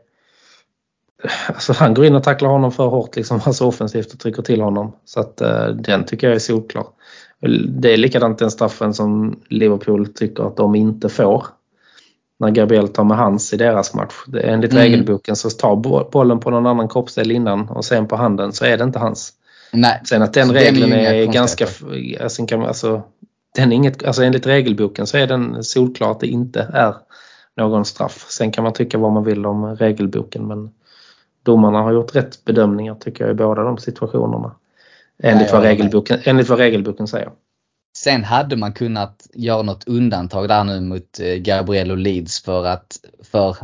[1.47, 4.61] Alltså han går in och tacklar honom för hårt liksom, alltså offensivt och trycker till
[4.61, 4.95] honom.
[5.05, 6.87] Så att uh, den tycker jag är solklar.
[7.67, 11.45] Det är likadant den straffen som Liverpool tycker att de inte får
[12.39, 14.13] när Gabriel tar med hans i deras match.
[14.43, 14.83] Enligt mm.
[14.83, 15.75] regelboken så tar
[16.11, 19.33] bollen på någon annan kroppsdel innan och sen på handen så är det inte hans.
[19.71, 20.01] Nej.
[20.05, 21.67] Sen att den regeln är, är ganska...
[22.21, 23.01] Alltså, kan, alltså,
[23.55, 26.95] den är inget, alltså enligt regelboken så är den solklar att det inte är
[27.57, 28.25] någon straff.
[28.29, 30.69] Sen kan man tycka vad man vill om regelboken men
[31.43, 34.55] domarna har gjort rätt bedömningar tycker jag i båda de situationerna.
[35.23, 37.29] Enligt, Nej, vad, regelboken, enligt vad regelboken säger.
[37.97, 42.65] Sen hade man kunnat göra något undantag där nu mot eh, Gabriel och Leeds för
[42.65, 42.97] att
[43.31, 43.55] för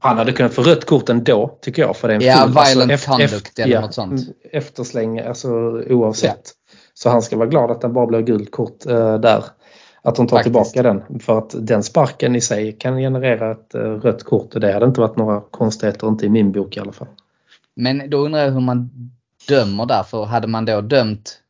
[0.00, 1.96] Han hade kunnat få rött kort ändå tycker jag.
[1.96, 4.20] För det är en Ja, full- violent efter- conduct eller ja, något sånt.
[4.52, 5.48] Eftersläng, alltså
[5.90, 6.52] oavsett.
[6.94, 9.44] Så han ska vara glad att det bara blir gult kort eh, där.
[10.02, 10.44] Att de tar Faktiskt.
[10.72, 11.20] tillbaka den.
[11.20, 14.86] För att den sparken i sig kan generera ett eh, rött kort och det hade
[14.86, 17.08] inte varit några konstigheter, inte i min bok i alla fall.
[17.76, 18.90] Men då undrar jag hur man
[19.48, 20.02] dömer där.
[20.02, 21.40] För hade man då dömt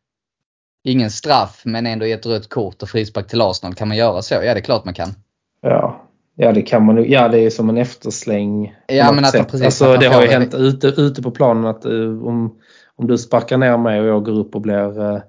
[0.85, 4.35] ingen straff men ändå gett rött kort och frispark till Arsenal, kan man göra så?
[4.35, 5.09] Ja, det är klart man kan.
[5.61, 6.03] Ja,
[6.35, 7.11] ja det kan man.
[7.11, 8.75] Ja, det är som en eftersläng.
[8.87, 9.51] Ja, men att sätt.
[9.51, 10.33] precis- alltså, att det har ju det.
[10.33, 11.93] hänt ute, ute på planen att eh,
[12.27, 12.59] om,
[12.97, 15.21] om du sparkar ner mig och jag går upp och blir eh,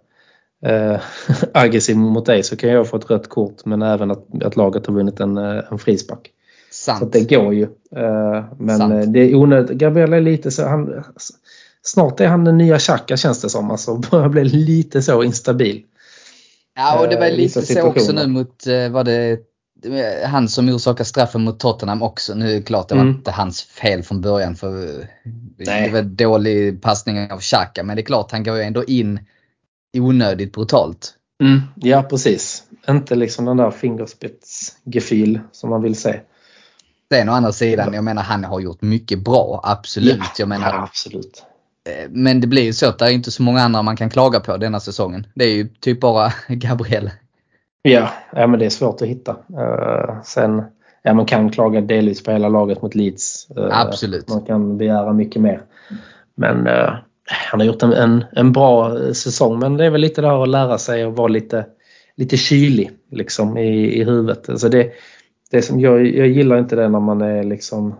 [0.65, 0.99] eh,
[1.53, 4.87] aggressiv mot dig så kan jag få ett rött kort men även att, att laget
[4.87, 6.31] har vunnit en, en frispark.
[6.71, 7.03] Så Sant.
[7.03, 7.67] att det går ju.
[8.57, 9.13] Men Sant.
[9.13, 9.77] det är onödigt.
[9.77, 11.03] Gabriel är lite så, han,
[11.87, 13.71] snart är han den nya Xhaka känns det som.
[13.71, 15.83] Alltså börjar bli lite så instabil.
[16.75, 19.31] Ja, och det var eh, lite så också nu mot, eh, var det
[19.83, 22.35] eh, han som orsakade straffen mot Tottenham också.
[22.35, 23.15] Nu är det klart det var Mm.
[23.15, 25.07] inte hans fel från början för
[25.57, 25.87] Nej.
[25.87, 27.83] det var dålig passning av Xhaka.
[27.83, 29.19] Men det är klart han går ju ändå in
[29.97, 31.13] onödigt brutalt.
[31.43, 32.63] Mm, ja precis.
[32.89, 36.19] Inte liksom den där fingerspetsgefühl som man vill se.
[37.13, 40.39] Sen å andra sidan, jag menar han har gjort mycket bra, absolut.
[40.39, 41.43] Jag menar, ja, absolut.
[41.87, 44.09] Eh, men det blir ju så att det är inte så många andra man kan
[44.09, 45.27] klaga på denna säsongen.
[45.35, 47.09] Det är ju typ bara Gabriel.
[47.81, 49.31] Ja, ja men det är svårt att hitta.
[49.31, 50.63] Eh, sen,
[51.03, 53.47] ja man kan klaga delvis på hela laget mot Leeds.
[53.57, 54.29] Eh, Absolut.
[54.29, 55.61] Man kan begära mycket mer.
[56.35, 56.67] Men
[57.51, 59.59] han har gjort en, en, en bra säsong.
[59.59, 61.65] Men det är väl lite det här att lära sig och vara lite,
[62.15, 64.49] lite kylig liksom, i, i huvudet.
[64.49, 64.91] Alltså det,
[65.51, 67.95] det som jag, jag gillar inte det när man är liksom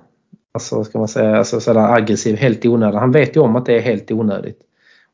[0.58, 3.00] alltså, ska man säga, alltså, sådär aggressiv helt i onödan.
[3.00, 4.60] Han vet ju om att det är helt onödigt.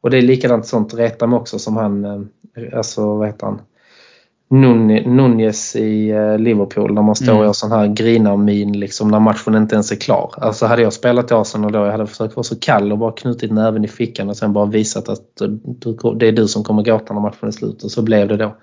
[0.02, 2.22] Och det är likadant sånt Retam också som han, eh,
[2.78, 3.62] alltså vad heter han?
[4.50, 7.48] Nun- Nunez i eh, Liverpool när man står Mm.
[7.48, 10.34] och sån här grina-min liksom när matchen inte ens är klar.
[10.38, 13.12] Alltså hade jag spelat i Arsenal då, jag hade försökt vara så kall och bara
[13.12, 15.48] knutit näven i fickan och sen bara visat att eh,
[16.16, 17.84] det är du som kommer gråta när matchen är slut.
[17.84, 18.56] Och så blev det då.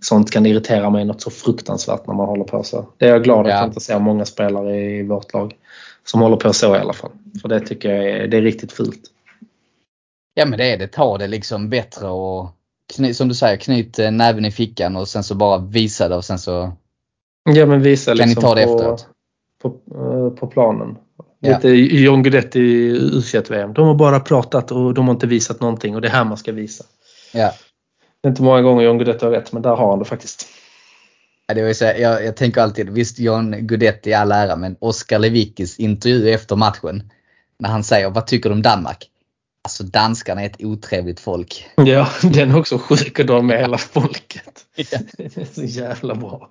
[0.00, 2.86] Sånt kan irritera mig något så fruktansvärt när man håller på så.
[2.98, 3.58] Det är jag glad att Ja.
[3.58, 5.54] jag inte ser många spelare i vårt lag
[6.06, 7.10] som håller på så i alla fall.
[7.42, 9.00] För det tycker jag är, det är riktigt fult.
[10.34, 10.88] Ja men det är det.
[10.88, 12.50] Ta det liksom bättre och
[12.94, 16.16] kny, som du säger, knyt eh, näven i fickan och sen så bara visa det
[16.16, 16.72] och sen så
[17.54, 19.08] Ja men visa kan ni liksom ta det på, efteråt.
[19.62, 20.96] på, eh, på planen.
[21.40, 21.54] Ja.
[21.54, 25.60] Lite John Guidetti i u vm De har bara pratat och de har inte visat
[25.60, 26.84] någonting och det är här man ska visa.
[27.32, 27.52] Ja.
[28.20, 30.48] Det är inte många gånger John Guidetti har rätt men där har han det faktiskt.
[31.54, 34.76] Det var ju så, jag, jag tänker alltid, visst John Guidetti i all ära, men
[34.78, 37.10] Oskar Lewickis intervju efter matchen.
[37.58, 39.10] När han säger, vad tycker du om Danmark?
[39.64, 41.66] Alltså danskarna är ett otrevligt folk.
[41.76, 44.64] Ja, den är också sjuk att dra med hela folket.
[44.76, 44.98] Ja.
[45.18, 46.50] Det är så jävla bra.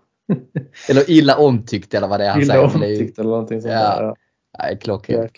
[0.90, 2.68] Eller illa omtyckt eller vad det är han Illa säger.
[2.88, 3.80] ju- omtyckt eller någonting sånt Ja.
[3.80, 4.04] där.
[4.04, 4.16] Ja.
[4.60, 5.32] Nej, klockrent.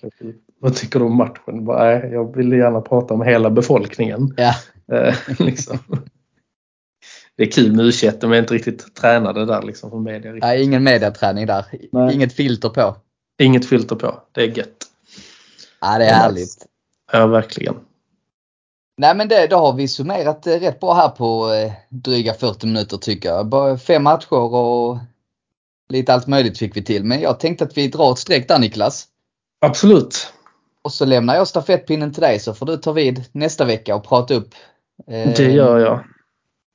[0.60, 1.66] Vad tycker du om matchen?
[1.66, 4.34] Bara, nej, jag vill gärna prata om hela befolkningen.
[4.38, 4.54] Ja.
[4.98, 5.78] Eh, liksom.
[7.38, 10.32] Det är kul med u de är inte riktigt tränade där liksom för media.
[10.32, 10.44] riktigt.
[10.44, 11.66] Nej, ingen mediaträning där.
[11.92, 12.16] Nej.
[12.16, 12.96] Inget filter på.
[13.40, 14.24] Inget filter på.
[14.32, 14.86] Det är gött.
[15.82, 16.66] Ja, det är härligt.
[17.12, 17.76] Ja, verkligen.
[18.98, 22.68] Nej men det, då har vi summerat eh, rätt bra här på eh, dryga 40
[22.68, 23.48] minuter tycker jag.
[23.48, 24.98] Bara fem matcher och
[25.90, 27.04] lite allt möjligt fick vi till.
[27.04, 29.08] Men jag tänkte att vi drar ett streck där Niklas.
[29.62, 30.34] Absolut.
[30.82, 34.04] Och så lämnar jag stafettpinnen till dig så får du ta vid nästa vecka och
[34.08, 34.50] prata upp
[35.08, 36.04] eh, Det gör jag.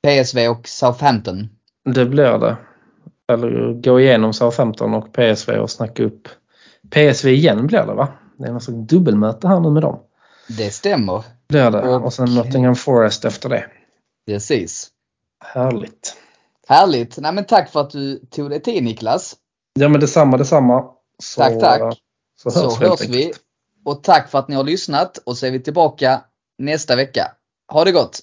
[0.03, 1.49] PSV och Southampton.
[1.85, 2.57] Det blir det.
[3.27, 6.27] Eller gå igenom Southampton och PSV och snacka upp
[6.89, 8.07] PSV igen blir det va?
[8.37, 9.99] Det är något slags dubbelmöte här nu med dem.
[10.57, 11.23] Det stämmer.
[11.49, 11.81] Blir det.
[11.81, 13.65] Och- Och sen Nottingham Forest efter det.
[14.27, 14.89] Precis.
[15.45, 16.15] Härligt.
[16.67, 17.17] Härligt.
[17.17, 19.35] Nej men tack för att du tog dig tid Niklas.
[19.79, 20.83] Ja men detsamma, detsamma.
[21.23, 21.81] Så, Tack, tack.
[22.41, 23.23] Så Så hörs, vi helt hörs vi.
[23.25, 23.39] enkelt.
[23.85, 26.21] Och tack för att ni har lyssnat och så är vi tillbaka
[26.57, 27.31] nästa vecka.
[27.71, 28.19] Ha det gott!